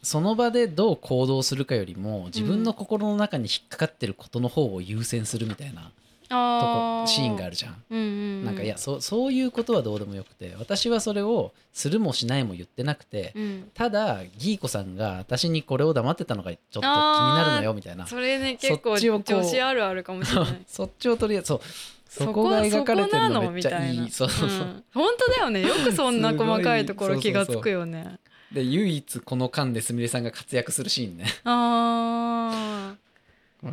[0.01, 5.91] その場でどう行動するかよりも自分の心の中に引っかかってることの方を優先するみたいな
[6.33, 7.53] とあこシーンがある。
[7.53, 7.83] るじゃん。
[7.89, 8.07] うんうんう
[8.41, 18.05] ん、なんかいやそそういうことはどうでもよくて私はそれをするもしないも言ってなくて、うん、ただギーコさんが私にこれを黙ってたのがちょっと気になるのよみたいな。
[18.05, 20.61] それね結構女子あるあるかもしれない。
[20.67, 21.61] そっちをとりあえずそう。
[22.09, 24.11] そこが描かれてるのめっちゃいい。
[24.11, 24.83] そそうそうそう、うん。
[24.93, 25.61] 本当だよね。
[25.61, 28.19] よくそんな細かいところ気がつそうそうそうくよね。
[28.51, 31.25] で唯一この間ですみれさんが活躍するシーンね。
[31.43, 32.93] あ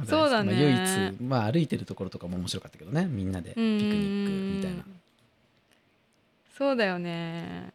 [0.07, 0.53] そうだね。
[0.53, 3.07] まあ唯一まあ歩いてるところとかも面白かったけどね。
[3.07, 4.85] みんなであピクニックみたいな。
[6.57, 7.73] そうだよね。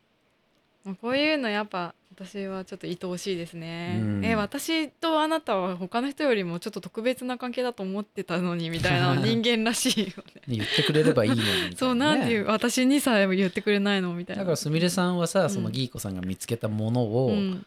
[0.84, 3.99] まあこういうのやっぱ私はちょっと愛おしいですね。
[4.01, 4.25] うん。
[4.25, 10.41] え私とあなたは他の人よりもちょっと特別な関係だと思ってたのにみたいな 人間らしいよね。
[10.47, 11.75] 言ってくれればいいのにみたいなね。
[11.75, 14.43] そうなんで私にさえ言ってくれないのみたいな。
[14.43, 17.65] だからすみれさんはさそのうんギーコさんが見つけたものを、うん。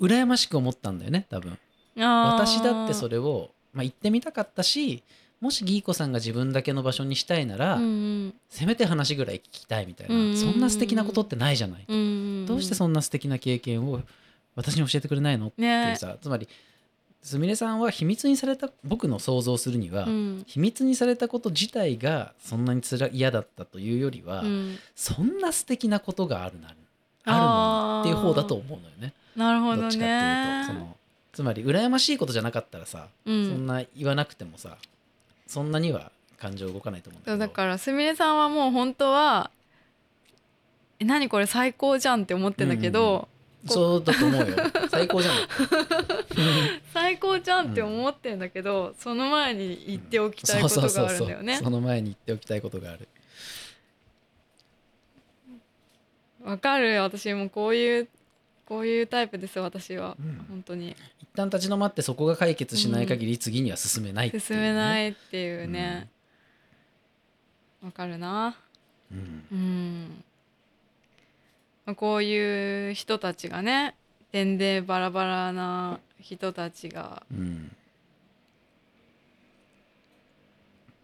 [0.00, 1.58] 羨ましく思ったんだよね多分。
[1.96, 5.02] 私だってそれを、まあ、行ってみたかったし
[5.40, 7.86] もしギーコさんが自分だけの場所にしたいなら、うんう
[8.28, 8.34] ん。
[8.48, 12.00] せめて話ぐらい聞きたいみたいな、うんそんな素敵なことってないじゃない、うんう
[12.44, 14.00] んどうしてそんな素敵な経験を
[14.54, 15.48] 私に教えてくれないの？
[15.48, 15.96] っていうね。
[15.96, 16.46] さ、つまり
[17.22, 20.44] すみれさんは秘密にされた僕の想像するには、うん。
[20.46, 24.76] 秘密にされたこと自体がそんなにつら嫌だったというよりは、うん。
[24.94, 26.76] そんな素敵なことがあるなる
[27.24, 29.12] あるのにっていう方だと思うのよね。
[29.34, 30.96] なるほどどっちかねっていうとその
[31.32, 33.48] つまり羨ましいことじゃなかったらさ、うん。
[33.48, 34.76] そんな言わなくてもさ
[35.46, 37.38] そんなには感情動かないと思うんだけど。
[37.38, 39.50] だからすみれさんはもう本当は
[41.00, 43.28] 「え何これ最高じゃん」って思ってんだけど、
[43.66, 44.56] そうだと思うよ。
[44.90, 45.42] 最高じゃない
[46.92, 51.56] 最高じゃんって思ってんだけど、その前に言っておきたいことがあるんだよね。
[51.56, 51.70] そ。
[51.70, 53.08] の前に言っておきたいことがある。
[56.44, 58.08] わかる私もこういう
[58.72, 60.46] こういうタイプです私は、うん。
[60.48, 60.96] 本当に。
[61.20, 66.08] 一旦立ち止まってそこが解決しない限り次には進めないっていうね、進めないっていうね。
[67.84, 68.56] わ、かるな。
[69.12, 69.44] うん。
[69.52, 70.24] うん、
[71.84, 73.94] まあこういう人たちがね
[74.30, 77.76] 点でバラバラな人たちがうん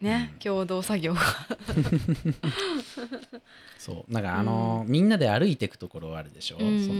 [0.00, 0.38] ね、うん。
[0.38, 1.20] 共同作業が。
[3.78, 4.12] そう。
[4.12, 6.66] なんかあの、みんなで歩いていくところあるでしょ、うん。
[6.66, 6.94] うんうんその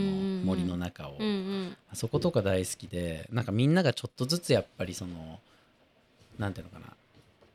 [0.45, 1.77] 森の中を、うんうん。
[1.91, 5.39] あそことか大好きでなんかみんながちょっとずつやっぱりその
[6.37, 6.85] なんていうのかな。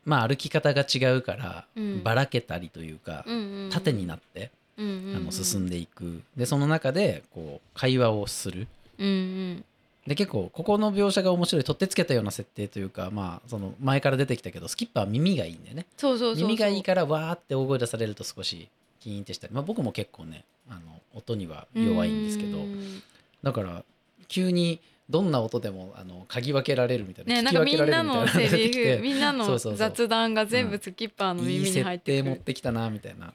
[0.04, 2.02] まあ歩き方が違うから、うん。
[2.02, 5.16] ばらけたりというか、うんうん縦になって、うんうん。
[5.16, 6.22] あの進んでいく。
[6.36, 8.66] でその中でこう会話をする。
[8.98, 9.64] うんうん
[10.06, 15.86] で結構ここの描写が面白い取ってつけたような設定というかまあその前から出てきたけどスキッパーは耳がいいんだよね。
[15.96, 18.68] そうそうそう耳がいいからわーって大声出されると少し
[19.00, 20.80] キーンってしたり、まあ、僕も結構ねあの
[21.14, 22.58] 音には弱いんですけど。
[22.58, 23.02] うん。
[23.42, 23.84] だから
[24.28, 33.32] 急にどんな音でもあの嗅ぎ分けられるみたいな、ねなんかみんなのセリフみんなの雑談が全部スキッパーのいい耳に入ってくる持ってきたなみたいな。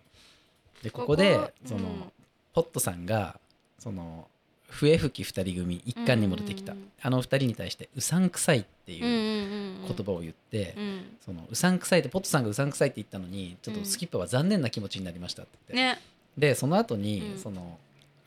[0.83, 2.11] でここでその、うん。
[2.53, 3.39] ポットさんが
[3.77, 4.27] その
[4.69, 6.91] 笛吹き二人組一巻にも出てきた、うんうんうん。
[7.01, 9.95] あの二人に対して「うさんくさい」っていううんうんうんうん。
[9.95, 11.17] 言葉を言って、うん。
[11.25, 16.01] そのうさんくさいってポットさんがうさんくさいって言ったのにちょっとスキッパーは残念な気持ちになりましたって言って、ね。
[16.37, 17.39] でその後に、うん。
[17.39, 17.77] その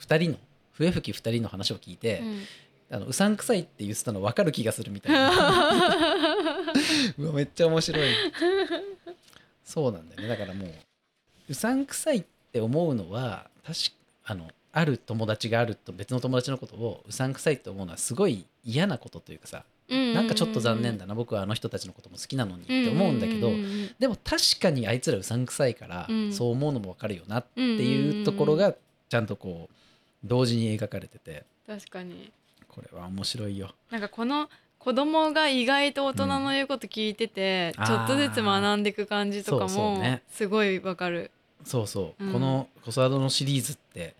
[0.01, 0.39] 2人の
[0.73, 2.43] 笛吹き2人の話を聞いて、うん。
[2.91, 5.31] あのうさんくさいって言ってたの分かる気がするみたいな。
[7.19, 8.15] うわめっちゃ面白い。
[9.65, 10.29] そうなんだよね。
[10.29, 10.71] だからもう
[11.49, 13.91] うさんくさいって思うのは確か
[14.25, 23.95] あのある友達があると別の友達のことをうさんくさいって思うのはすごい嫌なことというかさなんかちょっと残念だな僕はあの人たちのことも好きなのにって思うんだけど、うんうんうん。
[23.99, 26.33] でも確かにあいつらうさんくさいから、うん。
[26.33, 28.75] そう思うのもわかるよなってうんいうところが
[29.09, 29.75] ちゃんとこう
[30.25, 31.45] 同時に描かれてて。
[31.67, 32.33] 確かに。
[32.69, 33.75] これは面白いよ。
[33.91, 37.85] なんかこの子供が意外と大人の言うこと聞いてて、うん。
[37.85, 40.23] ちょっとずつ学んでいく感じとかもね。
[40.31, 41.31] すごいわかる。
[41.65, 42.33] そうそう、うん。
[42.33, 44.15] この「コソアド」のシリーズって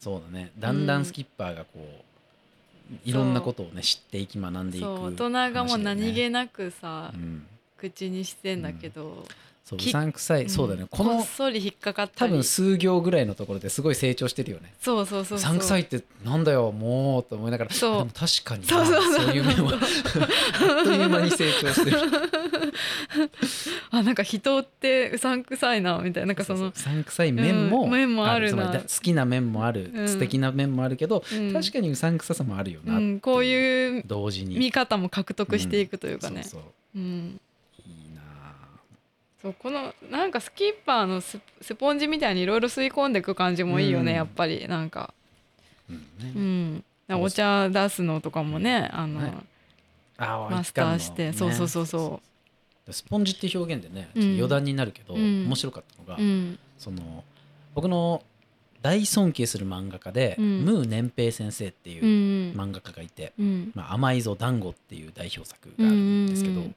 [0.00, 0.50] そうだね。
[0.58, 5.12] だんだんスキッパーがこう、いろんなことをね知っていき学んでいくそう。
[5.12, 7.46] 大人がもう何気なくさうん。
[7.76, 9.26] 口にしてんだけど、
[9.70, 10.86] そううきさんくさい、そうだね。
[10.90, 12.32] ここっのそり引っかかったり。
[12.32, 14.74] 多分数行ぐらいのところですごい成長してるよね。
[14.80, 15.40] そうそうそうう。
[15.40, 17.70] さんくさいってなんだよもうと思いながら。
[17.70, 17.98] そう。
[17.98, 19.74] でも確かになそうそういう面は。
[19.74, 21.98] あっという間に成長してる。
[23.92, 26.26] あなんか人ってうさんくさいなみたいな。
[26.28, 28.72] なんかそのそうさんくさい面も,、うん面もあるな。
[28.72, 30.08] 好きな面もある、うん。
[30.08, 31.52] 素敵な面もあるけど、うん。
[31.52, 33.00] 確かにうさんくささもあるよな、う。
[33.00, 34.58] ん、こういう同時に。
[34.58, 36.72] 見方も獲得していくというかね、そうそう。
[36.96, 37.40] うん、
[39.42, 44.16] そうこのなんかスキッパーのススポンジみたいにいろいろ吸い込んでいく感じもいいよね、うん。
[44.16, 45.14] やっぱりなんか、
[45.88, 45.92] う
[46.24, 47.14] んね。
[47.14, 49.32] お茶出すのとかもねあの、はい
[50.20, 51.32] あマスターして。
[51.32, 52.20] そうそうそうそ
[52.90, 54.22] スポンジっていう表現でね、うん。
[54.34, 55.46] 余談になるけど、うん。
[55.46, 56.58] 面白かったのが、うん。
[56.78, 57.24] その
[57.74, 58.22] 僕の
[58.82, 60.64] 大尊敬する漫画家で、うん。
[60.64, 63.72] ムー年平先生っていううん漫画家がいて、うん。
[63.74, 66.74] まあ、甘いぞ団子っていう代表作があるんですけど、うん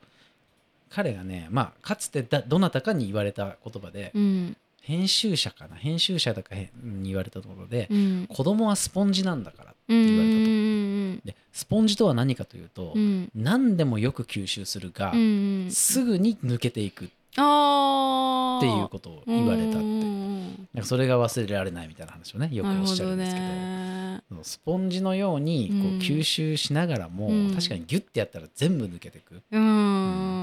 [0.93, 4.57] 彼がね、まあ、かつてだどなたかに言われた言葉で、うん。
[4.81, 5.75] 編集者かな？
[5.77, 6.69] 編集者だかに
[7.03, 8.27] 言われたところで、うん。
[8.27, 10.41] 子供はスポンジなんだからってうん言われたと。
[10.41, 13.31] うんでスポンジとは何かというと、うん。
[13.33, 19.77] 何でもよく吸収するが、うんすぐに抜けていくっあていうことを言われたって。
[19.77, 23.45] うんなんかそれが忘れられないみたいな話をねよくおっしゃるんですけど。
[24.41, 25.99] スポンジのようにこううん。
[25.99, 27.55] 吸収しながらも、うん。
[27.55, 29.41] 確かにギュッてやったら全部抜けていく、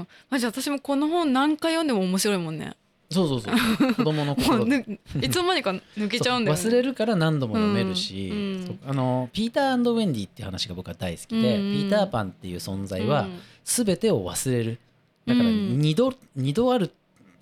[0.01, 2.75] うん、まあ、じゃあ私もこの本何回読んでも面白いもんね。
[3.11, 3.93] そうそうそう。
[3.95, 6.63] 子供のも心うぬいつの間にか抜けちゃうんだよね。
[6.63, 13.39] 忘れるから何度も読めるし、うんあのピーターウェンディって話が僕は大好きで、うんピーターパンっていう存在はうん。
[13.65, 14.79] 全てを忘れる。
[15.25, 15.79] だからうん。
[15.79, 16.91] 二度二度ある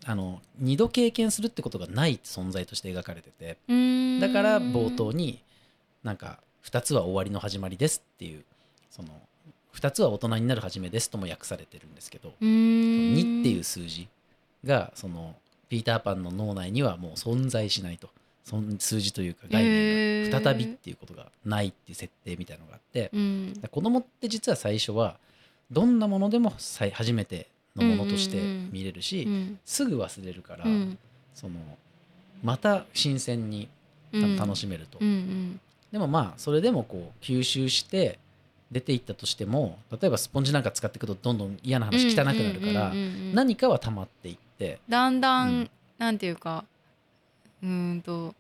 [0.06, 4.20] あの二度経験するってことがない存在として描かれててうん。
[4.20, 5.40] だから冒頭に
[6.04, 8.44] なんか2つは終わりの始まりですっていう
[8.90, 9.10] その
[9.76, 12.48] 2つは大人になる始めですとも訳されてるんですけどうん。
[12.48, 14.08] 2っていう数字
[14.66, 15.36] がその
[15.70, 18.10] ピーターパンの脳内にはもう存在しないと。
[18.46, 23.54] そん数字というか概念が再びっていうことがないっていう設定みたいなのがあってうん。
[23.54, 25.18] だから子供って実は最初は
[25.70, 29.60] どんなものでも最初めてのものとして見れるし、うん。
[29.66, 30.98] すぐ忘れるから、うん。
[31.36, 31.60] その
[32.44, 33.70] また新鮮に
[34.12, 34.36] うん。
[34.36, 35.60] 楽しめると、うんうん。
[35.92, 38.18] でもまあそれでもこう吸収して
[38.72, 42.94] 出ていったとしても例えばスポンジなんか使っていくとどんどん嫌な話汚くなるから
[43.34, 44.80] 何かは溜まっていって。
[44.88, 45.70] だんだん、うん。
[45.98, 46.66] なんていうか
[47.64, 48.36] うーんと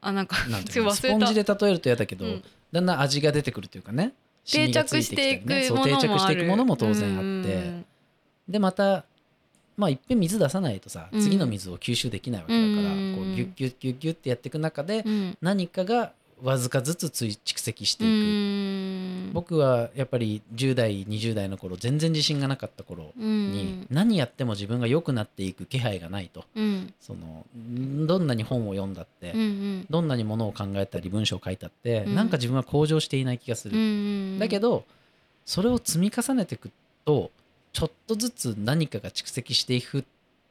[0.00, 0.94] あなんかなんていうの？
[0.94, 2.44] スポンジで例えると嫌だけど、うん。
[2.72, 4.12] だんだん味が出てくるというかね
[4.44, 7.84] 定着していくものも定着していくものも当然あって、うん
[8.48, 9.04] でまた
[9.76, 11.20] まあいっぺん水出さないとさ、うん。
[11.20, 13.14] 次の水を吸収できないわけだから、うん。
[13.16, 15.38] こうギュッギュッギュッギュッってやっていく中で、うん。
[15.40, 19.32] 何かがわずかずつつい蓄積してういく、ん。
[19.32, 26.44] 僕はやっぱり10代20代の頃全然自信がなかった頃に、何やっても自分が良くなっていく気配がないと。
[26.54, 26.94] うん。
[27.00, 29.86] そのんどんなに本を読んだって、うんうん。
[29.90, 32.14] どんなにものを考えたり文章を書いたって、うん。
[32.14, 34.84] なんか自分は向上していない気がする、うんだけど
[35.44, 36.70] それを積み重ねていく
[37.04, 37.30] と
[37.72, 40.04] ちょっとずつ何かが蓄積していく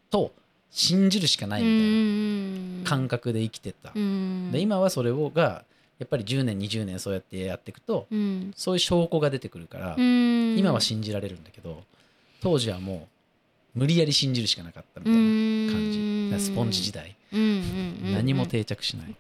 [0.10, 0.32] と
[0.72, 4.52] 信じるしかないみたいな感覚で生きてた、うん。
[4.52, 5.64] で今はそれをが
[6.00, 8.54] やっぱり10年20年そうやってやっていくとうん。
[8.56, 10.58] そういう証拠が出てくるから、うん。
[10.58, 11.84] 今は信じられるんだけど
[12.42, 13.08] 当時はも
[13.76, 15.20] う無理やり信じるしかなかったみたいな
[15.74, 15.92] 感
[16.40, 16.46] じ。
[16.46, 17.16] スポンジ時代。
[17.34, 18.14] うんうんうんうん。
[18.14, 19.16] 何も定着しない、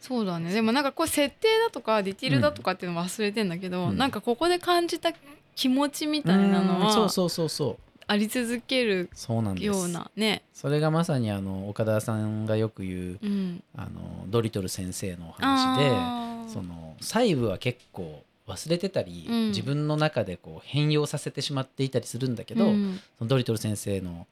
[0.00, 0.52] そうだね。
[0.52, 3.96] でもなんかこう設定だとかディティールだとかっていうの忘れてんだけど、うん。
[3.96, 5.12] なんかここで感じた
[5.54, 6.92] 気持ちみたいなのはうん。
[6.92, 9.66] そうそうそうそうあり続けるそうなんです。
[9.66, 10.42] ようなね。
[10.52, 19.48] それがまさにあの岡田さんがよく言ううん、あのドリトル先生のお話でその細部は結構忘れてたり、うん。
[19.48, 23.00] 自分の中でこう変容させてしまっていたりするんだけど、うん。
[23.18, 24.26] そのドリトル先生の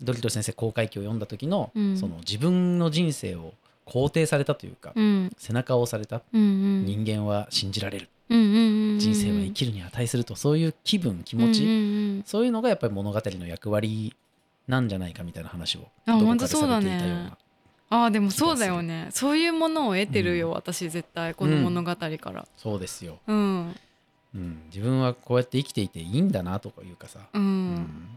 [0.00, 1.96] ドリトル先生公開記を読んだ時の,、うん。
[1.96, 3.52] その自分の人生を
[3.90, 5.30] 肯定されたというか、うん。
[5.36, 6.44] 背中を押された、うんう
[6.82, 6.86] ん。
[6.86, 11.76] 人間は信じられる、うんうんうん人生は生きるに値するとそういう気分気持ち、うんうんう
[12.18, 14.14] んそういうのがやっぱり物語の役割
[14.68, 17.38] なんじゃないかみたいな話をあどこかでされていたようねな。
[17.88, 19.08] あーでもそうだよね。
[19.10, 22.46] そういうものを得てるよ、うん私絶対この物語から。
[22.56, 23.74] そうですよ、うん。
[24.34, 28.08] うん、自分はこうやって生きていていいんだなとかいうかさ、うん、うん。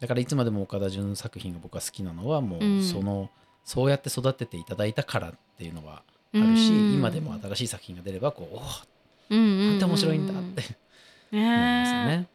[0.00, 2.78] だからいつまでも岡田准作品が僕は好きなのはもうん。
[2.78, 3.28] うその、
[3.70, 6.02] そうやって育てていただいたからっていうのは
[6.34, 6.94] あるし、うん。
[6.94, 10.64] 今でも新しい作品が出ればこうおおなんて面白いんだって
[11.30, 12.26] ね。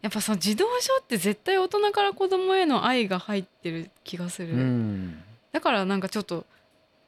[0.00, 5.20] やっぱその児童書って絶対大人から子供への愛が入ってる気がする、うん。
[5.50, 6.46] だからなんかちょっと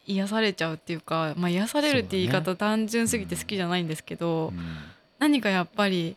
[0.09, 4.59] 癒されちゃうっていうか、まあ、癒されるって言い方単純すぎて好きじゃないんですけど、うん。
[5.21, 6.17] 何かやっぱり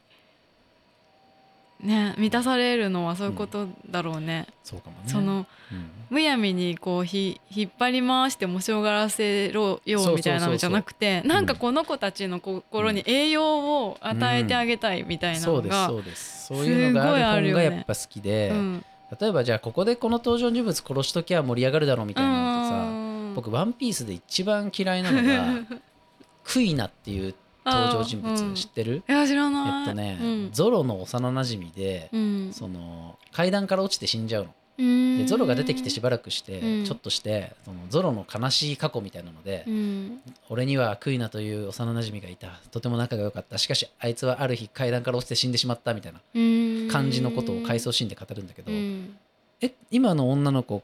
[1.79, 4.47] ね満たされるのはそういうことだろうね。
[4.63, 5.03] そうかもね。
[5.07, 5.89] そのうん。
[6.09, 16.47] むやみにこうひ引っ張り回して面白がらせろようみたいなのじゃなくてうなんかこの子たちの心に栄養を与えてあげたいみたいなそうですのがそうです。
[16.47, 18.85] そういうのがある本がやっぱ好きで、うん。
[19.19, 23.33] 例えばじゃあここでこの登場人物殺しときゃ盛り上がるだろうみたいなのってさ、うん。
[23.35, 25.77] 僕「ワンピースで一番嫌いなのが
[26.43, 27.33] クイナっていう
[27.65, 29.81] 登場人物知ってる、いや知らない。
[29.81, 30.49] えっとね、うん。
[30.51, 32.53] ゾロの幼なじみで、うん。
[32.53, 34.53] その階段から落ちて死んじゃうの。
[34.77, 35.17] うん。
[35.17, 36.85] でゾロが出てきてしばらくして、うん。
[36.85, 40.21] ちょっとしてそのゾロの悲しい過去みたいなので、うん。
[40.49, 42.59] 俺にはクイナという幼なじみがいた。
[42.71, 43.57] とても仲が良かった。
[43.57, 46.87] しかしあいつはある日階段から落ちて死んでしまったみたいなうん。
[46.89, 49.17] 感じのことを回想シーンで語るんだけど、うん。
[49.61, 50.83] え今の女の子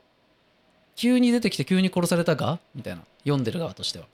[0.96, 2.60] 急に出てきて急に殺されたが？
[2.74, 3.02] みたいな。
[3.24, 4.06] 読んでる側としては。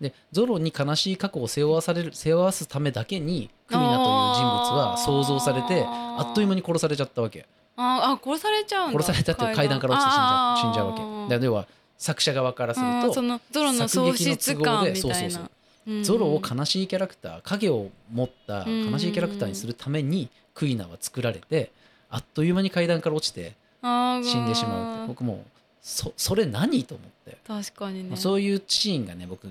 [0.00, 7.46] でゾロに悲しい過去を背負わされる背負わすためだけにクイナという人物は想像されてあっという間に殺されちゃったわけ。
[7.76, 9.00] ああ殺されちゃうんだ。
[9.00, 9.80] 殺されたって階段。
[9.80, 11.02] から落ちて死んじゃ死んじゃうわけ。
[11.02, 11.66] あーだから要は
[11.98, 15.50] 作者側からするとそのゾロの喪失感みたいな。
[15.86, 16.02] うん。
[16.02, 21.70] ゾロを悲しいキャラクター影を持った悲しいキャラクターにするためにクイナは作られて
[22.10, 25.08] あっという間に階段から落ちて死んでしまうって。
[25.08, 25.38] 僕もう
[25.86, 28.16] そそれ何と思って、確かにね。
[28.16, 29.46] そういうシーンがね僕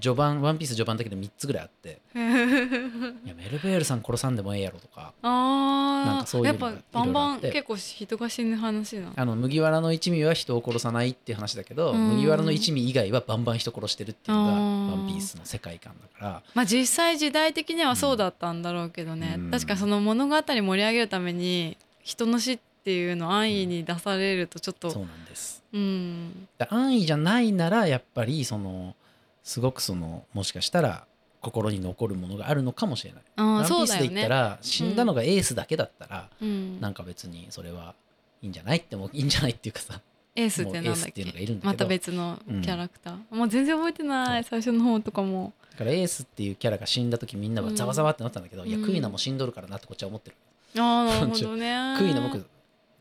[0.00, 5.12] 序盤「ワンピース序盤だけで3つぐらいあって「いやメルベールさん殺さんでもええやろ」とか。
[5.22, 12.16] なんあかそういうあやっぱバンバン結構人が死ぬ話なあの麦わらの一味は人を殺さないっていう話だけど、うん。
[12.16, 14.90] 麦わらの一味以外はバンバン人殺してるっていうのが「あー。
[15.00, 16.42] ワンピースの世界観だから。
[16.54, 19.50] まあ実際時代的にはそうだったんだろうけどね、うん。
[19.50, 25.62] 確かその物語盛り上げるために人の死っていうのを安易に出されるとちょっとそうなんです。
[25.72, 26.48] うん。
[26.58, 28.94] だ安易じゃないならやっぱりその
[29.42, 31.06] すごくそのもしかしたら
[31.40, 33.22] 心に残るものがあるのかもしれない。
[33.36, 34.08] ああワンピースそうだよね。
[34.08, 36.80] で言ったら、死んだのがエースだけだったら、うん。
[36.80, 37.94] なんか別にそれは
[38.42, 40.00] いいんじゃないってもいいんじゃないっていうかさ
[40.36, 45.52] エースってなんだっもうエースっていうのがけいるんだけどまた別のキャラクター、もう全然覚えてない最初の方とかも。
[45.72, 50.36] だからエースっていうキャラが死んだ時みんなはざわざわってなったんだけど、いやうんクイナも死んどるからなってこっちは思ってる、
[50.80, 51.94] ああなるほどね。
[51.98, 52.44] クイナ僕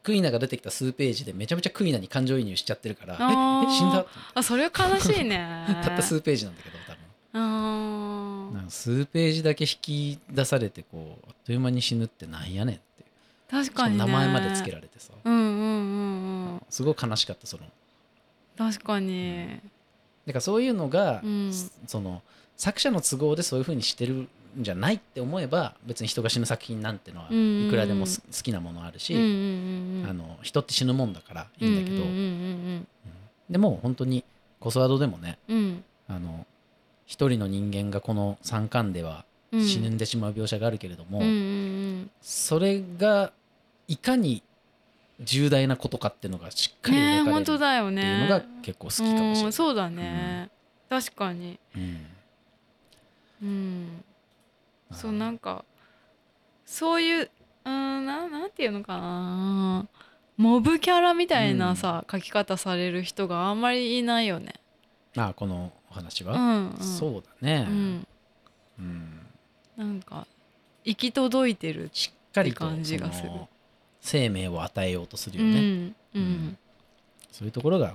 [0.03, 3.13] クイナが出てきた数ページでめちゃめちゃクイナに感情移入しちゃってるから。
[3.13, 3.17] え
[3.67, 4.05] え死んだ？
[4.33, 5.65] あそれは悲しいね。
[5.83, 8.53] たった数ページなんだけど多分。
[8.53, 12.83] なんか数ページだけ引き出されてこうあっという間に死ぬってなんやねんって
[13.49, 16.61] 確かに、ね、名前まで付けられてさ、うんうんうんうん。
[16.69, 17.63] すごい悲しかったその。
[18.57, 19.47] 確かに。
[20.27, 21.51] だからそういうのが、うん。
[21.87, 22.21] その
[22.57, 27.67] 作者の都合でそういうふうにしてるんじゃないって思えば別に人が死ぬ作品なんてのはうんうんうん。
[27.67, 30.09] いくらでもす好きなものあるし、うんうんうんうん。
[30.09, 32.87] あの人って死ぬもんだからいいんだけど、うんうん
[33.49, 34.23] でも本当に
[34.59, 35.57] コスワードでもねうん。
[35.57, 36.45] うんあの
[37.05, 39.63] 一人の人間がこの三巻ではうん。
[39.65, 43.31] 死んでしまう描写があるけれども、うんうんそれが
[43.87, 44.41] いかに
[45.19, 49.43] 重大なことかっていうのがしっかりね描かれるっ本当だよていうねのが結構好きかもしれない。
[49.45, 50.49] うんそうだね、
[50.89, 51.59] 確かに。
[51.75, 52.05] うん。
[53.43, 54.03] うん
[54.91, 55.65] そうなんか
[56.65, 57.31] そういう
[57.65, 59.87] うんななんていうのかな。
[60.35, 64.55] モブキャラみたいなさ、書き方される人があんまりいないよね。
[65.15, 68.07] あこのお話は、うんうん、そうだね、うん、
[68.79, 69.19] うん。
[69.77, 70.25] なんか
[70.83, 73.29] 行き届いてるしっかり感じがする。
[74.01, 75.95] 生命を与えようとするうよね、んうん。
[76.15, 76.57] うん。
[77.31, 77.93] そういうところがも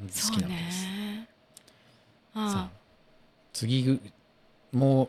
[0.00, 0.84] う好きなわけです。
[0.86, 1.28] ね。
[2.34, 2.50] さあ。
[2.60, 2.70] あ
[3.52, 4.00] 次ぐ
[4.72, 5.08] もう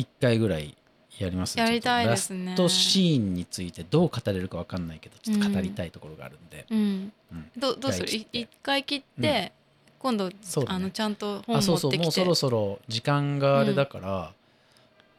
[0.00, 0.76] 一回ぐらい
[1.18, 2.52] やりますやりたいですね。
[2.52, 7.12] ラストシーンについてどう語れるかわかんないけどちょっと語りたいところがあるんで、うん。
[7.32, 7.50] うん。
[7.58, 8.08] どどうする？
[8.32, 9.52] 一回切って
[9.98, 10.30] 今度、
[10.66, 12.10] あのちゃんと本あそう持ってきて。
[12.10, 14.32] そうもうそろそろ時間があれだから、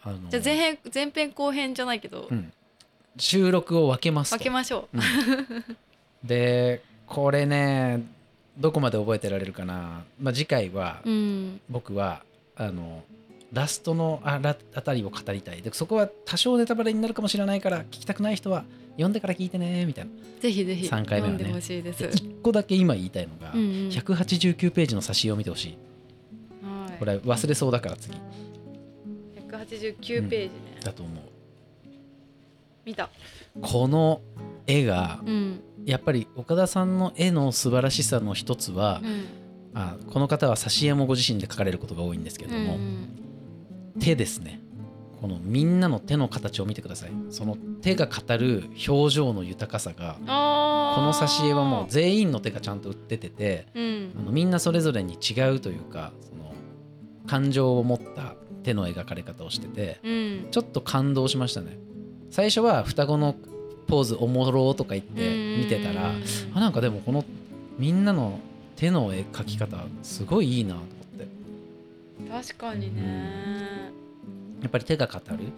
[0.03, 2.51] あのじゃあ前編前編後編じゃないけど、うん。
[3.17, 4.38] 収録を分けますと。
[4.38, 4.97] 分けましょう。
[6.27, 8.03] でこれね
[8.57, 11.61] どこまで覚えてられるかな、まあ、次回はうん。
[11.69, 12.23] 僕は
[12.55, 13.03] あの
[13.54, 15.62] ラストのあらあたりを語りたい。
[15.62, 20.12] でそこは多少ネタバレになるかもしれないから聞きたくない人は読んでから聞いてねみたいな。
[20.39, 21.39] ぜひぜひ三回目はね。
[21.39, 21.99] 読んでほしいです。
[21.99, 23.68] で1個だけ今言いたいのが、うんうん。
[23.89, 25.78] 189ページの挿絵を見てほしい。
[26.64, 26.99] はい。
[26.99, 28.16] これ忘れそうだから次。
[29.49, 30.52] 189ページね、
[30.84, 31.24] だと思う。
[32.86, 33.10] 見た。
[33.62, 34.22] この
[34.66, 35.62] 絵がうん。
[35.84, 39.26] やっぱり岡田さんの絵の素晴らしさの一つはう、ん。
[39.74, 43.18] あこの方は挿絵もご自身で描かれることが多いんですけれども、うん
[43.99, 44.59] 手ですね。
[45.21, 47.11] このみんなの手の形を見てください。
[47.29, 50.21] その手が語る表情の豊かさがこ
[51.01, 54.11] の挿絵はもう全員の手がちゃんと売ってててうん。
[54.19, 56.53] あのみんなそれぞれに違うというかその
[57.27, 60.47] 感情を持った手の描かれ方をしててうん。
[60.51, 61.77] ちょっと感動しましたね。
[62.31, 63.35] 最初は双子の
[63.87, 66.13] ポーズおもろとか言って見てたら
[66.55, 67.25] あなんかでもこの
[67.77, 68.39] みんなの
[68.77, 70.79] 手の絵描き方すごいいいなと
[72.32, 73.91] 確かにね、
[74.61, 75.51] やっぱり手が語る。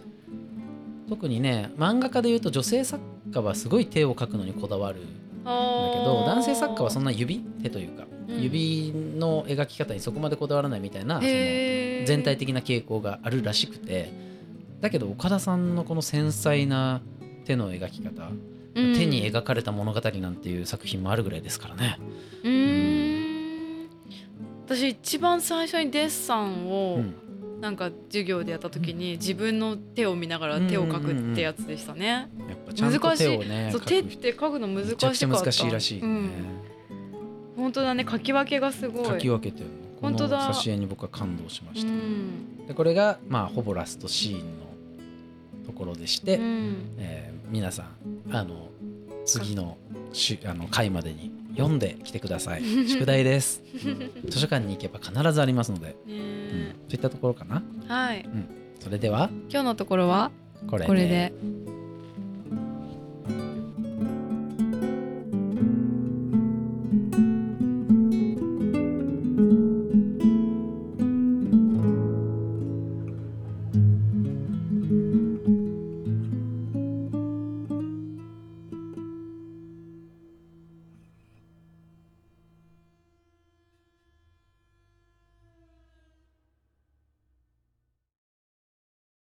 [1.07, 3.01] 特にね漫画家でいうと女性作
[3.31, 14.11] 家はすごい手を描くのにこだわるんだけど男性作家はそんな指手というか、うん、指の描き方にそこまでこだわらないみたいなその全体的な傾向があるらしくて
[14.81, 17.01] だけど岡田さんのこの繊細な
[17.45, 18.29] 手の描き方、
[18.75, 21.99] うん、手に描かれた物語なんていう作品もあるぐらいですからね。
[22.43, 23.02] うん
[24.65, 27.15] 私一番最初にデッサンを、うん
[27.63, 32.07] なんか授業でやった時に自分の手を見ながら手を描くってやつでしたね。
[32.09, 35.27] やっぱちゃんと手をねそう手って描くの難しかった。
[35.27, 36.31] 難しいらしい、ね、うん、
[37.55, 39.05] 本当だね書き分けがすごい。
[39.05, 39.67] 書き分けてる
[40.01, 40.53] 本当だ。
[40.53, 41.87] 挿絵に僕は感動しました。
[41.89, 48.67] うん、でこれがまあほぼラストシーンのところでして、うん、えー、皆さんあの
[49.23, 49.77] 次の
[50.11, 52.63] しあの回までに読んできてください。
[52.87, 53.61] 宿題です。
[54.27, 57.63] 図書館に行けば必ずありますので、うん、そういったところかな。
[57.87, 58.47] はい、うん、
[58.79, 60.31] それでは今日のところは？
[60.67, 61.33] これで